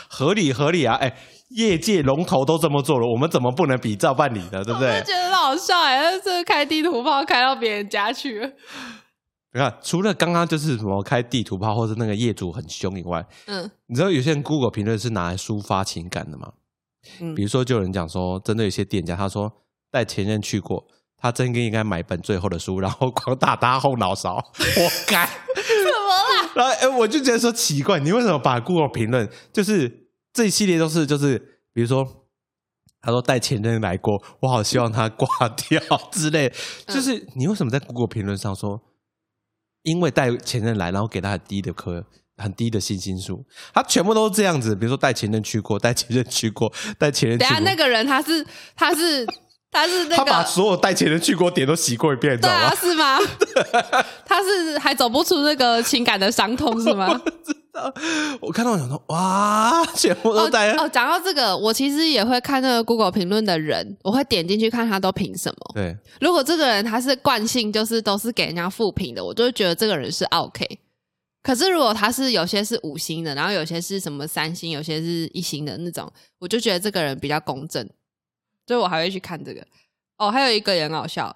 [0.09, 0.97] 合理合理啊！
[0.97, 1.17] 哎，
[1.49, 4.63] 业界龙头都这么做了，我们怎么不能比照办理呢？
[4.63, 5.03] 对不对？
[5.03, 8.51] 觉得很好笑哎、欸，这个开地图炮开到别人家去了。
[9.53, 16.53] 你看，除了刚刚就是什么开地图炮，或者那个业主很凶以外，嗯你知道有些人 Google 评论是拿来抒发情感的吗？
[17.21, 19.53] 嗯比如说，就有人讲说，针对有些店家，他说
[19.91, 20.87] 带前任去过，
[21.17, 25.27] 他真应该买一本最后的书，然后狂打他后脑勺， 活该。
[25.27, 26.51] 什么啦？
[26.55, 31.39] 然后，哎、我就觉得说奇怪，你为什么把 Google 评论就是这一系列都是就是，
[31.73, 32.07] 比如说
[33.01, 35.81] 他说带前任来过，我好希望他挂掉
[36.13, 36.47] 之类，
[36.87, 38.81] 嗯就是你为什么在 Google 评论上说，
[39.83, 42.05] 因为带前任来，然后给他很低的科。
[42.43, 44.75] 很低的信心数，他全部都是这样子。
[44.75, 47.51] 比如说带前任去过， 带前任去过，带前任去过。
[47.51, 48.43] 等一下那个人他是
[48.75, 49.27] 他是
[49.71, 50.43] 他是那他把。
[50.43, 52.75] 所有带前任去过点都洗过一遍，你知道吗？
[52.75, 53.19] 是吗？
[54.25, 57.21] 他是还走不出那个情感的伤痛是吗？
[58.41, 60.73] 我看到我想说，哇，全部都带。
[60.73, 65.73] 哦，讲到这个，我其实也会看那个 Google 评论的人，我会点进去看他都评什么。
[65.75, 70.67] 对，如果这个人他是惯性，就是都是给人家负评的，我就会觉得这个人是 OK。
[71.43, 77.89] 可是如果他是有些是五星的，然后有些是什么三星，有些是一星的那种，我就觉得这个人比较公正，
[78.67, 79.67] 所以我还会去看这个。
[80.19, 81.35] 哦，还有一个也很好笑，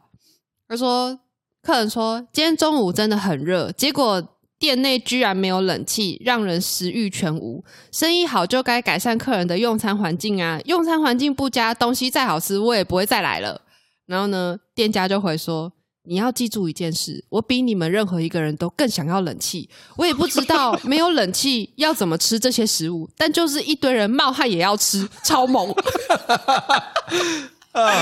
[0.69, 1.19] 他说
[1.63, 4.34] 客人说今天中午真的很热，结果
[4.65, 7.63] 店内居然没有冷气，让人食欲全无。
[7.93, 13.61] 生意好就该改善客人的用餐环境啊，用餐环境不佳，东西再好吃我也不会再来了。
[14.07, 15.71] 然后呢，店家就回说
[16.09, 19.69] ：“你要记住一件事，我比你们任何一个人都更想要冷气。
[19.99, 25.71] 我也不知道 没有冷气要怎么吃这些食物，但就是一堆人冒汗也要吃，超猛。
[27.73, 27.93] 啊，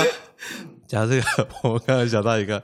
[0.87, 2.63] 讲到这个， 我刚刚想到一个，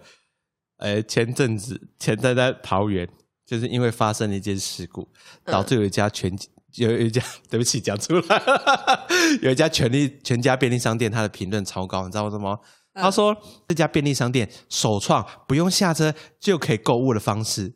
[0.77, 3.05] 哎，前阵子前阵在桃园，
[3.49, 5.01] 就是因为发生了一件事故，
[5.45, 6.31] 嗯导致有一家全
[6.75, 9.07] 有一家， 对不起，讲出来了，
[9.41, 12.59] 有一家全利全家便利商店，它的评论超高，你知道为什么？
[12.93, 13.35] 嗯他说
[13.67, 17.73] 这家便利商店首创不用下车就可以购物的方式，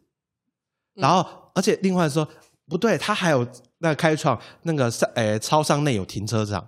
[0.94, 2.28] 然后而且另外说
[2.68, 3.48] 不对，他还有
[3.80, 6.68] 那个开创那个商诶超商内有停车场。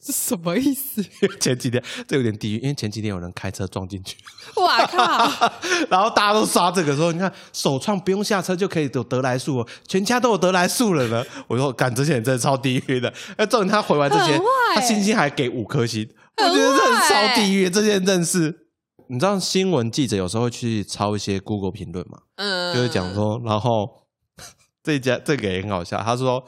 [0.00, 1.02] 是什么意思？
[1.40, 4.16] 前几天这有点地狱，因为前几天有人开车撞进去，
[4.56, 5.52] 哇靠！
[5.90, 11.24] 然后大家都刷这个说，你看首创不用下车就可以有得来速哦，全家都有得来速了呢。
[11.48, 13.12] 我说，干这些人真的超地狱的。
[13.36, 14.40] 那重点他回完这些
[14.74, 17.68] 他星星还给五颗星，我很觉得这很超地狱。
[17.68, 18.66] 这些人真是，
[19.08, 24.06] 你知道新闻记者有时候会去抄一些 Google 评论嘛，嗯，就是讲说，然后
[24.82, 26.44] 这一家这个也很好笑，他说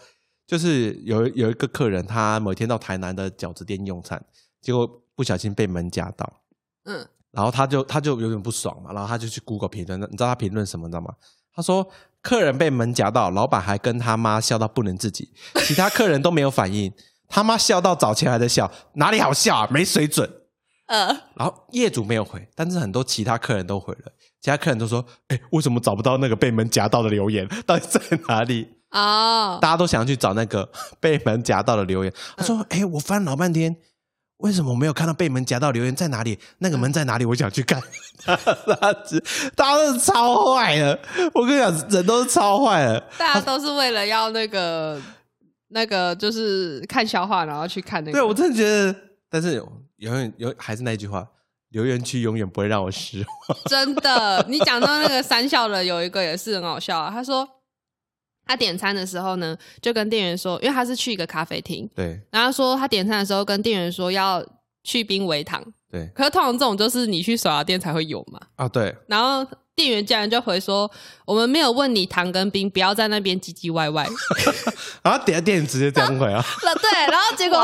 [0.51, 4.21] 就是有有一个客人，他某天到台南的饺子店用餐，
[4.61, 4.85] 结果
[5.15, 6.43] 不小心被门夹到，
[6.87, 11.15] 嗯然后他就他就有点不爽嘛，然后他就去 Google 评论，你知道他评论什么你知道吗？
[11.55, 11.89] 他说
[12.21, 15.33] 客人被门夹到，老板还跟他妈笑到不能自己，
[15.65, 16.93] 其他客人都没有反应，
[17.29, 19.69] 他妈笑到早前还在笑，哪里好笑啊？
[19.71, 20.29] 没水准。
[20.87, 27.49] 呃，然后业主没有回，但是很多其他客人都回了，其他客人都说：“哎，为什么找不到那个被门夹到的留言？
[27.65, 32.13] 到底在哪里？”哦，大家都想要去找那个 被门夹到的留言。
[32.37, 33.77] 他说：“哎，我翻老半天，
[34.39, 36.39] 为什么我没有看到被门夹到留言在哪里？
[36.59, 37.25] 那个门在哪里？
[37.25, 37.81] 我想去看。”
[39.55, 40.99] 大家都是超坏的，
[41.33, 43.01] 我跟你讲，人都是超坏的。
[43.17, 45.01] 大家都是为了要那个
[45.69, 48.19] 那个，就是看笑话，然后去看那个。
[48.19, 48.95] 对我真的觉得，
[49.31, 49.55] 但是
[49.99, 51.27] 永远有还是那句话，
[51.71, 53.59] 留言区永远不会让我失望。
[53.67, 57.11] 真的，你讲到那个三笑的，有一个也是很好笑啊。
[57.11, 57.49] 他说
[58.51, 62.21] 他点餐的时候呢，就跟店员说，因为他是去一个咖啡厅，对。
[62.33, 64.45] 然后说他点餐的时候跟店员说要
[64.83, 68.41] 去冰维糖，对可是通常这种就是你去手摇店才会有嘛。
[68.57, 70.91] 啊，对，然后店员竟然就回说，
[71.25, 74.07] 我们没有问你糖跟冰，不要在那边唧唧歪歪。
[75.03, 77.59] 然后点的店员直接这样回啊，那 对，然后结果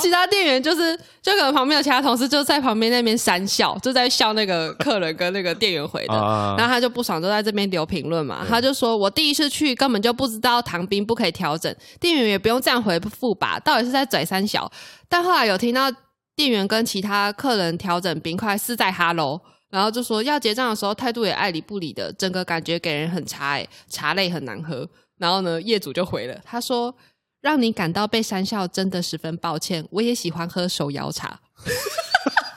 [0.00, 14.70] 其他店员就是，就可能旁边有其他同事就在旁边那边讪笑，就在笑那个客人跟那个店员回的，啊然后他就不爽，就在这边留评论嘛，他就说我第一次去根本就不知道糖冰不可以调整，店员也不用这样回复吧，到底是在嘴三小。
[15.06, 15.92] 但后来有听到
[16.34, 19.40] 店员跟其他客人调整冰块是在哈喽。
[19.70, 24.86] 然后就说要结账的时候态度也爱理不理的，整个感觉给人很差哎，茶类很难喝。
[25.16, 26.94] 然后呢，业主就回了，他说
[27.40, 29.86] 让你感到被讪笑，真的十分抱歉。
[29.90, 31.40] 我也喜欢喝手摇茶，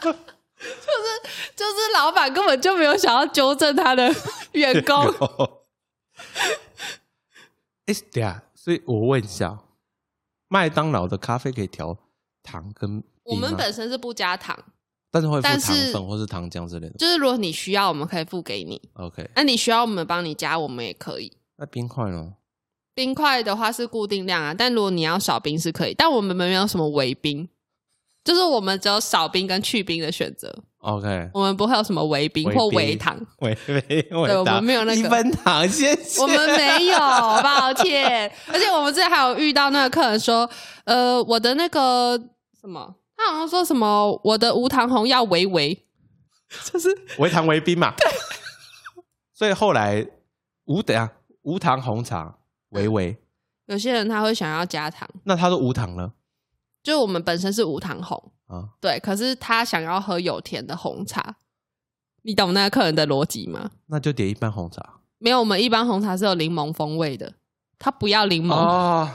[0.02, 0.20] 就是
[1.56, 4.14] 就是老板根本就没有想要纠正他的
[4.52, 5.06] 员工。
[7.86, 9.60] 哎，对啊，所以我问一下，
[10.50, 11.98] 麦当劳的咖啡可以调
[12.44, 14.58] 糖跟我们本身是不加糖，
[15.12, 16.96] 但是会附但糖是粉或是糖浆之类的。
[16.98, 18.82] 就是如果你需要，我们可以付给你。
[18.94, 21.32] OK，那你需要我们帮你加，我们也可以。
[21.58, 22.34] 那冰块呢？
[22.94, 27.50] 冰块的话是固定量啊，但如果你要少冰是可以，但我们没有什么微冰，
[28.24, 33.20] 就是我们只有少冰跟去冰的选择，OK，我们不会有什么微冰或微糖。
[33.40, 36.22] 微微微对我们没有那个一分糖，谢谢。
[36.22, 38.32] 我们没有，抱歉。
[38.48, 40.50] 而且我们之前还有遇到那个客人说，
[40.86, 42.18] 呃，我的那个
[42.62, 45.86] 什么，他好像说什么，我的无糖红要维维，
[46.71, 47.93] 就是维糖维冰嘛。
[47.97, 48.12] 对
[49.34, 50.06] 所以后来
[50.65, 52.38] 无等下无糖红茶
[52.69, 53.17] 维维，
[53.65, 56.13] 有些人他会想要加糖，那他说无糖呢
[56.82, 58.69] 就我们本身是无糖红，啊？
[58.80, 61.38] 对，可是他想要喝有甜的红茶，
[62.21, 63.71] 你懂那个客人的逻辑吗？
[63.88, 65.01] 那就点一般红茶。
[65.17, 67.34] 没有，我们一般红茶是有柠檬风味的，
[67.80, 69.10] 他不要柠檬，哦，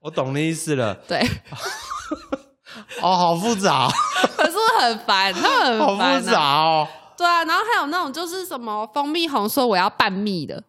[0.00, 0.94] 我懂你意思了。
[1.08, 1.20] 对，
[3.02, 3.90] 哦，好复杂哦，
[4.36, 6.60] 可是很烦，他们好很烦、复杂啊。
[6.62, 6.88] 哦。
[7.16, 10.62] 对啊，然后还有那种就是什么蜂蜜红，说我要半蜜的。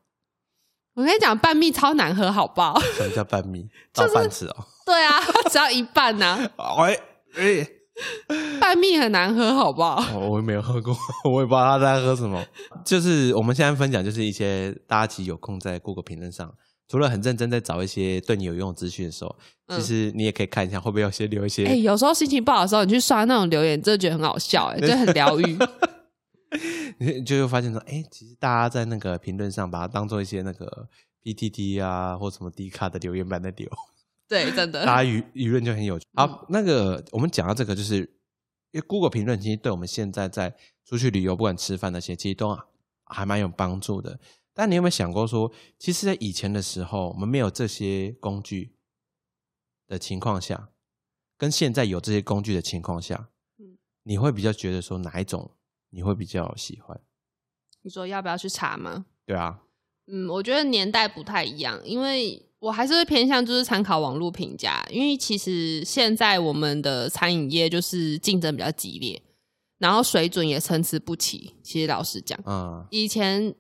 [0.95, 2.79] 我跟你讲，半蜜超难喝，好不好？
[2.95, 3.67] 什么叫半蜜？
[3.93, 4.55] 就是倒半次哦。
[4.85, 5.19] 对啊，
[5.51, 6.39] 只要一半呐、
[6.79, 6.99] 喂，
[7.35, 7.67] 哎，
[8.59, 10.01] 半蜜很难喝，好不好？
[10.17, 10.95] 我我也没有喝过，
[11.29, 12.41] 我也不知道他在喝什么。
[12.85, 16.49] 就是我们现在分享，就是一些大家其实有空在 Google 评论上，
[16.87, 19.35] 除了很认真在找一些对你有用的资讯的时候，
[19.67, 21.65] 嗯其实你也可以看一下会不会有些留一些。
[21.65, 25.57] 哎、有时候心情不好的时候，你去刷那种留言，真的觉得很好笑、哎，就很疗愈。
[26.99, 30.87] 你就会发现说，哎、其实大家在那个评论上把它当做一些那个
[31.23, 33.69] PTT 啊或什么 D 卡的留言板在留，
[34.27, 34.85] 对，真的。
[34.85, 36.07] 大家舆舆论就很有趣。
[36.13, 42.57] 嗯好，那个我们讲到这个，就是因为 Google 评论其实对我们现在在出去旅游，不管吃饭那些，其实都
[43.03, 44.17] 还蛮有帮助的。
[44.57, 48.73] 但你有没有想过说，其实，在以前的时候，我们没有这些工具
[49.87, 50.69] 的情况下，
[51.37, 55.51] 跟现在有这些工具的情况下，嗯你会比较觉得说哪一种
[55.91, 56.99] 你会比较喜欢？
[57.83, 59.05] 你说要不要去查吗？
[59.27, 59.61] 对啊，
[60.07, 69.21] 嗯，我觉得年代不太一样，因为我还是会偏向就是参考网络评价，因为其实现在我们的餐饮业就是竞争比较激烈，
[69.77, 71.53] 然后水准也参差不齐。
[71.61, 73.53] 其实老实讲，嗯，以前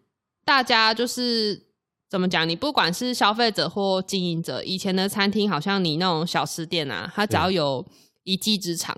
[0.47, 1.61] 大家就是
[2.09, 2.47] 怎么讲？
[2.47, 7.85] 你不管是消费者或经营者，以前的餐厅好像你那种小吃店啊，它只要有
[8.23, 8.95] 一技之长，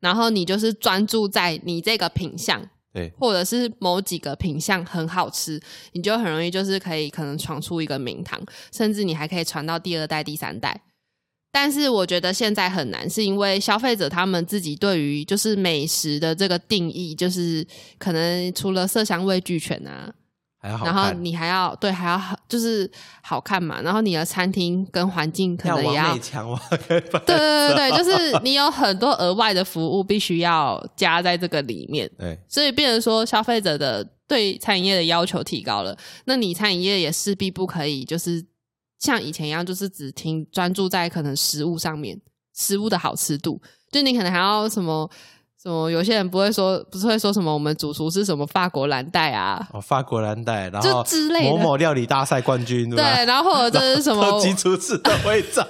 [0.00, 5.60] 然后你就是专注在你这个品相，对，或者是某几个品相很好吃，
[5.92, 8.42] 你就很容易就是可以可能闯出一个名堂，
[8.72, 10.80] 甚至你还可以传到第二代、第三代。
[11.52, 17.66] 但是我觉得现在很难，是因为消费者他们自己对于就是美食的这个定义，就是
[17.98, 20.14] 可能除了色香味俱全啊，
[20.60, 22.90] 还要好然后，你还要对还要好就是
[23.22, 26.16] 好看嘛，然后你的餐厅跟环境可能也要
[26.86, 32.36] 对对对对，就是你有很多额外的服务必须要加在这个里面， 对。
[32.48, 38.44] 所以变成说消费者的对餐饮业的要求提高了，那你餐饮业也势必不可以就是
[38.98, 42.20] 像以前一样，就是只听专注在可能食物上面，
[42.56, 45.08] 食物的好吃度，就你可能还要什么。
[45.60, 45.90] 什么？
[45.90, 47.52] 有些人不会说，不是会说什么？
[47.52, 49.66] 我们主厨是什么法国蓝带啊？
[49.72, 53.24] 哦，法国蓝带，然就后之类的某某料理大赛冠军，对，吧？
[53.24, 54.40] 然后或者这是什么特？
[54.40, 55.66] 级厨师的徽章，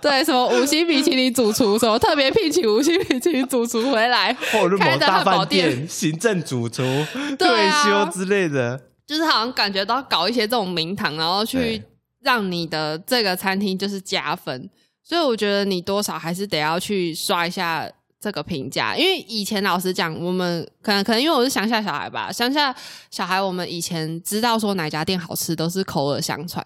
[0.00, 6.82] 对，什么五星米其林主厨，什么特别聘请五星米其林主厨回来， 或者某大饭店行政主厨
[7.38, 11.82] 退休之类的，就是好像感觉到搞一些这种名堂，然后去对
[12.22, 14.68] 让你的这个餐厅就是加分。
[15.02, 17.90] 所以我觉得你多少还是得要去刷一下
[18.20, 22.74] 这个评价，因为以前老实讲，我们可能可能因为我是乡下小孩吧，乡下
[23.10, 26.62] 小孩我们以前知道说哪家店好吃都是口耳相传，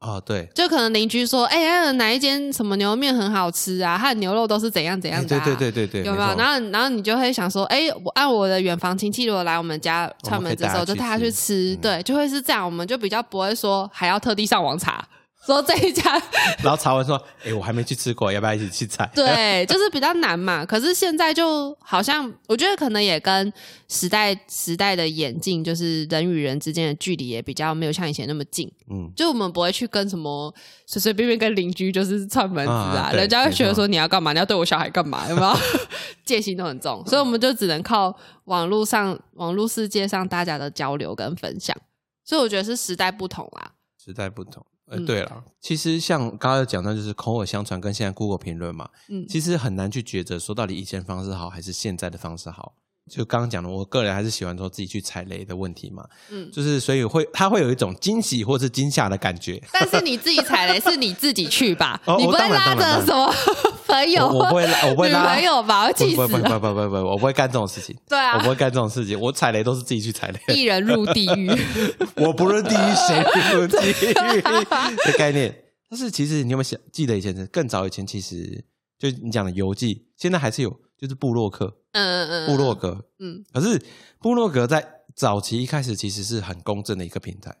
[0.00, 6.26] 哦，对，就可能邻居说，哎、那个哪一间什么牛肉面很好吃啊，它的牛肉都是怎样怎样的、哎对啊，对对对对，有没有？
[6.28, 6.36] 错。
[6.38, 11.80] 然后，然后你就会想说，哎、我按我的远房亲戚如果来我们家串门子的时候，就带他去吃，吃嗯。
[11.82, 15.06] 对，就会是这样，我们就比较不会说还要特地上网查，
[15.46, 16.20] 说这一家，
[16.62, 19.10] 然后查完说，哎，我还没去吃过，要不要一起去采？
[19.14, 20.64] 对，就是比较难嘛。
[20.64, 23.52] 可是现在就好像，我觉得可能也跟
[23.88, 28.70] 时代时代的演进，就是人与人之间的距离也比较没有像以前那么近。
[28.90, 30.52] 嗯，就我们不会去跟什么
[30.86, 35.54] 随随便便跟邻居就是串门子啊，啊人家会觉得说你要干嘛，你要对我小孩干嘛，有没有？
[36.24, 38.14] 戒心都很重，所以我们就只能靠
[38.44, 41.76] 网络上、网络世界上大家的交流跟分享。
[42.24, 43.72] 所以我觉得是时代不同啦。
[44.02, 44.64] 时代不同。
[45.06, 52.74] 对了，其实像刚刚讲到，就是口耳相传跟现在 Google 评论嘛，嗯，其实很难去抉择说到底以前方式好还是现在的方式好。
[53.10, 59.62] 就刚刚讲的，我个人还是喜欢说自己去踩雷的问题嘛，嗯就是所以会他会有一种惊喜或是惊吓的感觉。
[59.72, 63.32] 但是你自己踩雷是你自己去吧，哦你不会拉着什么
[63.86, 66.58] 朋友我我不会拉我不会拉朋友吧，我气死不不不不了。
[66.60, 67.94] 不不不，我不会干这种事情。
[68.08, 69.20] 对啊我不会干这种事情。
[69.20, 71.50] 我踩雷都是自己去踩雷，一人入地狱，
[72.16, 75.54] 我不论地狱谁入地狱的概念。
[75.90, 78.64] 但是其实你有没有想记得以前更早以前，其实
[78.98, 80.74] 就你讲的游记，现在还是有，
[81.04, 83.04] 就是布洛克、嗯嗯嗯，布洛格。
[83.18, 83.78] 嗯可是
[84.18, 87.54] 布洛格在早期一开始其实是很公正的一个平台，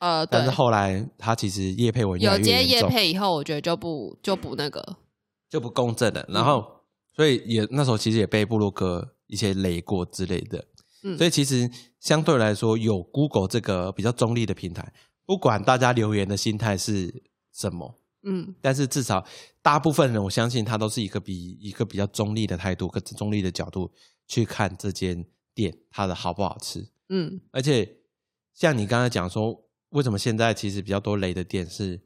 [0.00, 4.96] 呃，对但是后来它其实叶配文有接业越严重，配以后，我觉得就不就不那个，
[5.48, 6.20] 就不公正了。
[6.22, 6.82] 嗯然后
[7.14, 10.64] 所以也那时候其实也被布洛格一些雷过之类的。
[11.04, 11.70] 嗯，所以其实
[12.00, 14.92] 相对来说，有 Google 这个比较中立的平台，
[15.24, 17.22] 不管大家留言的心态是
[17.54, 19.24] 什么，嗯但是至少
[19.62, 23.90] 大部分人，我相信他都是一个比一个比较中立的态度，跟中立的角度
[24.26, 26.88] 去看这间店它的好不好吃。
[27.08, 27.96] 嗯而且
[28.52, 31.96] 像你刚才讲说，为什么现在其实比较多雷的店是，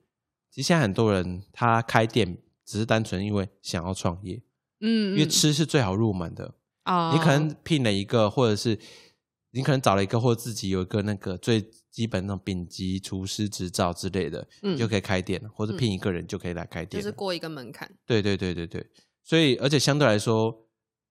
[0.50, 4.42] 其实现在很多人他开店只是单纯因为想要创业，
[4.80, 6.54] 嗯，因为吃是最好入门的。
[6.84, 8.76] 啊，你可能聘了一个，或者是
[9.54, 17.02] 你可能找了一个，或自己有一个那个最基本那种丙级厨师执照之类的，嗯你就可以开店，或者聘一个人就可以来开店了。
[17.02, 18.84] 就是过一个门槛，对对对对对，
[19.22, 20.66] 所以而且相对来说，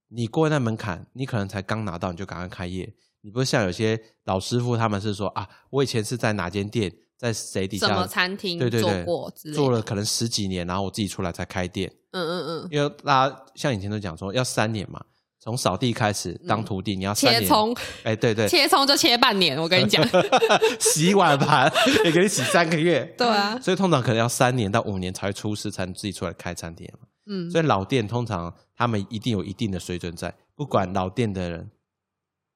[0.09, 11.93] 你过那门槛，你可能才刚拿到你就赶快开业，你不是像有些老师傅他们是说啊，我以前是在哪间店，在谁底下什么餐厅做对对对过之类做了可能十几年，然后我自己出来才开店。
[12.09, 14.99] 嗯嗯嗯，因为大家像以前都讲说要三年嘛，
[15.43, 17.11] 从扫地开始当徒弟，你要。
[17.15, 20.07] 切葱，哎，对对，切葱就切半年，我跟你讲，
[20.79, 21.71] 洗碗盘
[22.05, 23.03] 也给你洗三个月。
[23.17, 27.07] 对啊，所以通常可能要三年到五年才会出师，才能自己出来开餐厅嘛。
[27.25, 31.71] 嗯，所以老店通常他们一定有一定的水准在，不管老店的人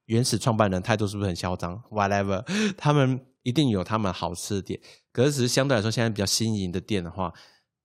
[0.06, 2.44] 原始创办人态度是不是很嚣张，whatever，
[2.78, 4.80] 他们一定有他们好吃的店。
[5.12, 7.34] 可是只是相对来说，现在比较新颖的店的话，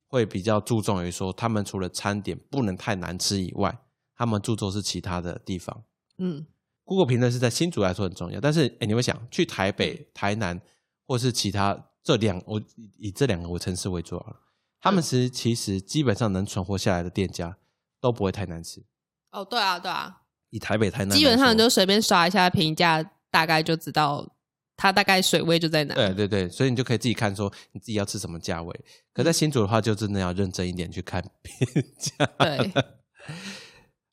[0.09, 3.79] 会比较注重于说，他们除了餐点不能太难吃以外，
[4.21, 5.83] 他们注重是其他的地方。
[6.19, 6.45] 嗯
[6.85, 10.61] Google 评论是在新竹来说很重要，但是哎，你会想去台北、台南
[11.07, 12.61] 或是其他这两，我
[12.99, 14.37] 以这两个城市为主好了，
[14.79, 17.57] 他们实其实基本上能存活下来的店家
[17.99, 18.85] 都不会太难吃。
[19.31, 24.37] 哦，对啊对啊，以台北、台南，基本上就随便刷一下评价，大概就知道
[24.77, 25.95] 它大概水位就在哪。
[25.95, 28.85] 对对对，所以你就可以自己看说你自己要吃什么价位。
[29.15, 32.27] 可在新竹的话，就真的要认真一点去看 评价。
[32.39, 32.73] 对，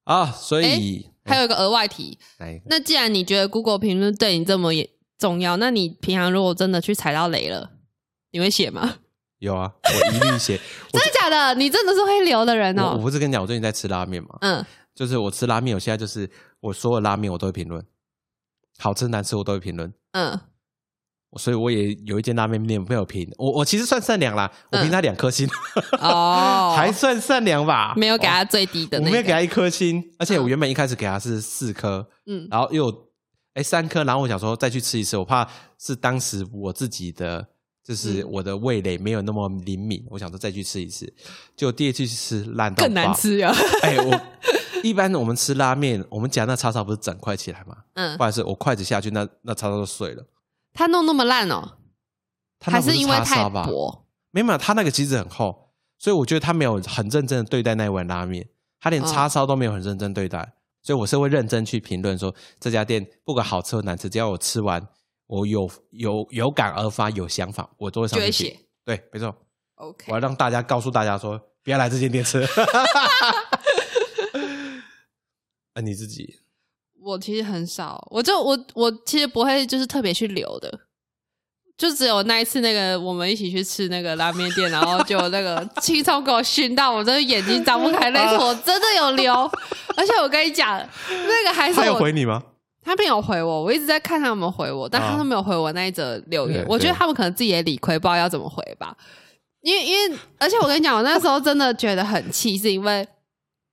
[0.08, 2.18] 啊，所以还有一个额外题？
[2.68, 7.72] 那既然你觉得 Google 评论对你这么也重要，那你平常如果真的去踩到雷了，
[8.32, 9.00] 你会写吗？
[9.40, 10.58] 有啊，我一律写。
[10.94, 11.54] 真的假的？
[11.56, 12.98] 你真的是会留的人我我哦。
[12.98, 16.30] 不是跟你讲，我最近在吃拉面嘛，嗯，就是我吃拉面，我现在就是
[16.62, 17.86] 我所有拉面我都会评论，
[18.78, 19.94] 好吃难吃我都会评论。
[20.14, 20.40] 嗯
[21.36, 25.48] 所以我也有一间拉面店没有评，我我其实算善良啦，我评他两颗星，
[26.00, 32.92] 哦， 还算善良吧，没有给他最低的那个，我没有给他一颗星，而且我原本一开始给他是四颗，嗯然后又
[33.54, 35.48] 哎三颗，然后我想说再去吃一次，我怕
[35.78, 37.46] 是当时我自己的
[37.84, 41.12] 就是嗯我的味蕾没有那么灵敏，我想说再去吃一次，
[41.56, 43.14] 就第二次去吃烂到更难。
[43.14, 43.54] 吃啊。
[43.84, 44.22] 哎，我
[44.82, 47.76] 一般我们吃拉面，我们夹那叉烧不是整块起来吗？
[47.96, 50.24] 嗯或者是我筷子下去，那那叉烧就碎了。
[50.78, 51.80] 他弄那么烂哦，
[52.62, 53.66] 还是因为太叉烧吧？
[53.66, 54.06] 薄？
[54.30, 58.48] 没有他那个其实很厚，所以我觉得他没有很认真的对待那一碗拉面，
[58.80, 60.54] 他连哦叉烧都没有很认真对待，
[60.84, 64.88] 所以我是会认真去评论说这家店不管好吃或难吃，只要我吃完，
[65.26, 68.60] 我有有有感而发，有想法，我都会上去评写。
[68.86, 69.36] 对，没错
[69.76, 72.46] ，OK，我要让大家告诉大家说，不要来这间店吃。
[75.74, 76.40] 啊，你自己
[77.08, 80.80] 我其实很少，我就我我其实不会就是特别去留的，
[81.78, 89.34] 就只有那一次那个我们一起去吃那个拉面店，然后就那个 青葱给我熏到我真的眼睛张不开那一次，我真的有留，
[89.96, 90.78] 而且我跟你讲，
[91.10, 92.44] 那个还是他有回你吗？
[92.84, 96.64] 他没有回我，我一直在看他有没有回我，但啊他都没有回我那一则留言。
[96.64, 98.96] 对我觉得他们可能自己也理亏，不知道要怎么回吧。
[99.62, 103.06] 因为因为，而且我跟你讲，我那时候真的觉得很气，是因为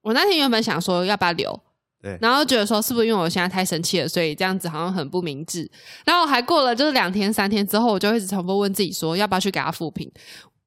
[0.03, 1.61] 我那天原本想说要不要留，
[2.05, 5.71] 对然后觉得说是不是因为我现在太生气了，所以这样子好像很不明智。
[6.05, 10.13] 然后还过了就是两天三天之后，我就一直重复问自己说要不要去给他复评，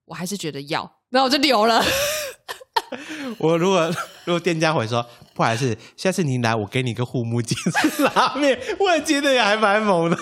[0.05, 1.79] 我还是觉得要，然后我就留了。
[3.37, 3.87] 我如果
[4.25, 5.05] 如果店家回说
[5.37, 10.17] 不好意思，下次你来我给你个护目镜吃拉面，我觉得也还蛮猛的。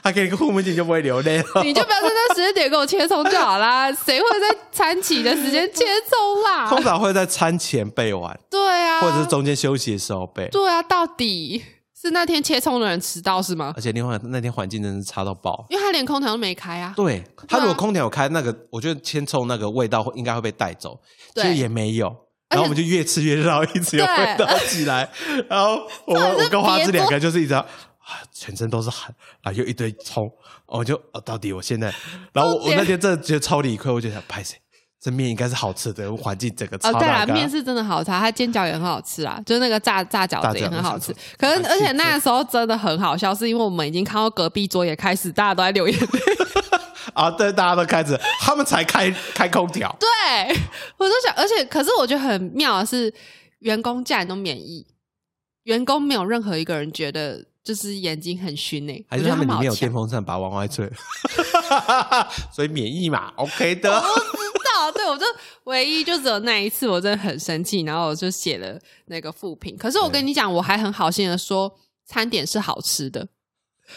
[0.00, 1.44] 他给你个护目镜就不会流泪了。
[1.64, 6.68] 你就不要在那时间点给我切葱就好啦，谁会在餐起的时间切葱啦？
[6.68, 10.48] 通常会在餐前备完，对啊，或者是中间休息的时候备。
[10.50, 11.60] 对啊，到底
[12.00, 13.80] 是那天切葱的人迟到是吗而？
[13.82, 15.66] 且另外那天环境真的是差到爆。
[15.68, 16.94] 因为他连空调都没开啊。
[16.96, 21.00] 对他如果空调有开，那个我觉得千臭那个味道会应该会被带走，
[21.34, 22.14] 其对实也没有。
[22.50, 25.08] 然后我们就越吃越热， 一直有对味道起来。
[25.48, 27.64] 然后 我们我跟花枝两个就是一直啊，
[28.32, 30.30] 全身都是汗，然后又一堆葱，
[30.66, 31.92] 我就哦，到底我现在，
[32.32, 34.56] 然后我我那天真的觉得超理亏，我就想拍谁，
[35.00, 41.14] 这面应该是好吃的，环境整个超哦，对啦，面是真的好吃啊，它煎饺也很好吃啊，就是那个炸炸饺子也很好吃。
[41.38, 46.06] 可是啊而且那个时候真的很好笑，是因为我们已经看到隔壁桌也开始大家都在流眼泪。
[47.14, 50.08] 啊，对，大家都开始，他们才开开空调，对，
[50.98, 53.12] 我就想，而且可是我觉得很妙的是，
[53.60, 54.86] 员工竟然都免疫，
[55.62, 59.74] 员工没有任何一个人觉得就是眼睛很熏诶、还是他们里面有。
[59.74, 60.90] 电风扇把它往外吹，
[62.52, 63.90] 所以免疫嘛，OK 的。
[63.96, 65.24] 我不知道，对我就
[65.64, 69.76] 唯一就只有那一次，我真的很生气，然后我就写了那个负评。
[69.78, 71.72] 可是我跟你讲，我还很好心的说，
[72.04, 73.26] 餐点是好吃的。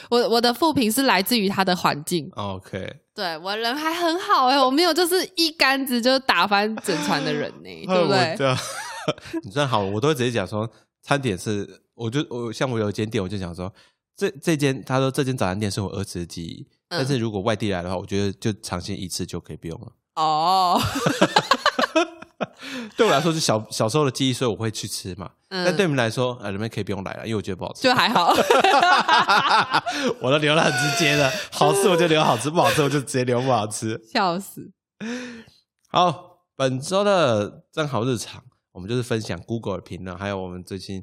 [0.10, 8.36] 我我的负评是来自于他的环境，OK，对我人还很好哎、我没有就是一竿子就打翻整船的人呢、 对不对？
[8.38, 8.56] 对？
[9.44, 10.70] 你算好，我都会直接讲说，
[11.02, 13.74] 餐点是，我就我像我有一间店，我就讲说，
[14.16, 19.88] 这这间他说这间早餐店是我儿子的记忆，嗯但是如果外地来的话，我觉得就尝鲜一次就可以不用了。
[20.16, 20.82] 哦，
[22.96, 25.32] 对我来说是小小时候的记忆，所以我会去吃嘛。
[25.50, 27.84] 嗯但对你们来说，呃，你们可以不用来了，因为我觉得不好吃。
[27.84, 28.34] 就还好。
[30.22, 34.00] 我都留了很直接的，好吃我就留好吃，不好吃我就直接留不好吃。
[34.12, 34.72] 笑死！
[35.90, 41.02] 好，本周的正好日常，我们就是分享 Google 的评论，还有我们最近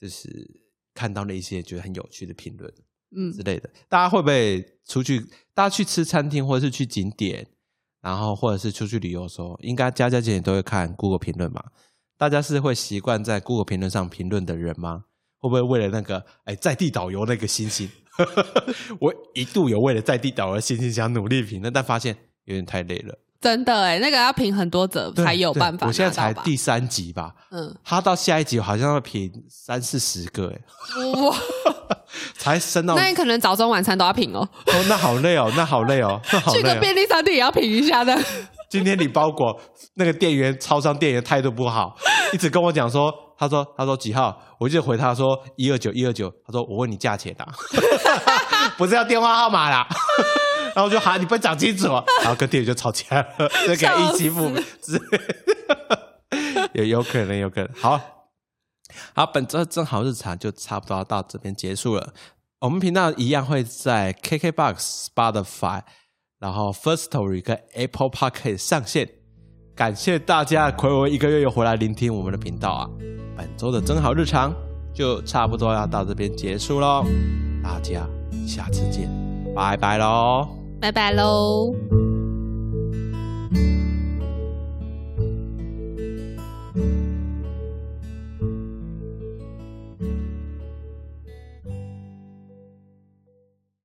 [0.00, 0.28] 就是
[0.94, 2.72] 看到的一些觉得很有趣的评论
[3.16, 3.68] 嗯之类的。
[3.88, 5.26] 大家会不会出去？
[5.52, 7.48] 大家去吃餐厅，或者是去景点，
[8.00, 11.62] 然后或者是出去旅游的时候，应该家家姐姐都会看 Google 评论嘛？
[12.18, 15.04] 大家是会习惯在 Google 评论上评论的人吗？
[15.38, 17.90] 会不会为了那个哎在地导游那个星星，
[19.00, 23.18] 我一度有为了在地导游的星星想努力评论，但发现有点太累了。
[23.40, 30.60] 真的哎，那个要评很多则才有对办法我现在才第三集吧，嗯，他到下一集好像要评三四十个，哎，
[31.22, 31.36] 哇，
[32.36, 36.74] 才升到那你可能早中晚餐都要品哦，哦，那好累哦，那好累哦，那好去个。
[36.76, 38.16] 便利商店也要品一下的。
[38.68, 39.60] 今天你包裹，
[39.94, 41.96] 那个店员超商店员态度不好，
[42.32, 47.46] 一直跟我讲说，他说他说几号，我就回他说一二九一二九，他说我问你价钱啊，
[48.78, 49.86] 不是要电话号码啦。
[50.72, 51.88] 然后我就喊你不讲清楚，
[52.22, 54.48] 然后跟店员就吵架了，就给他一起付
[54.80, 57.68] 之类的， 有有可能有可能。
[57.74, 58.00] 好，
[59.14, 62.12] 好，本周正好日常就差不多到这边结束了。
[62.60, 65.82] 我们频道一样会在 KKBox、Spotify，
[66.38, 69.08] 然后 First Story 跟 Apple Podcast 上线。
[69.74, 72.90] 感谢大家暌违一个月又回来聆听我们的频道啊！
[73.34, 74.54] 本周的真好日常
[74.92, 77.06] 就差不多要到这边结束喽，
[77.62, 78.06] 大家
[78.46, 79.08] 下次见，
[79.54, 80.48] 拜拜拜喽。
[80.82, 82.09] 拜拜喽。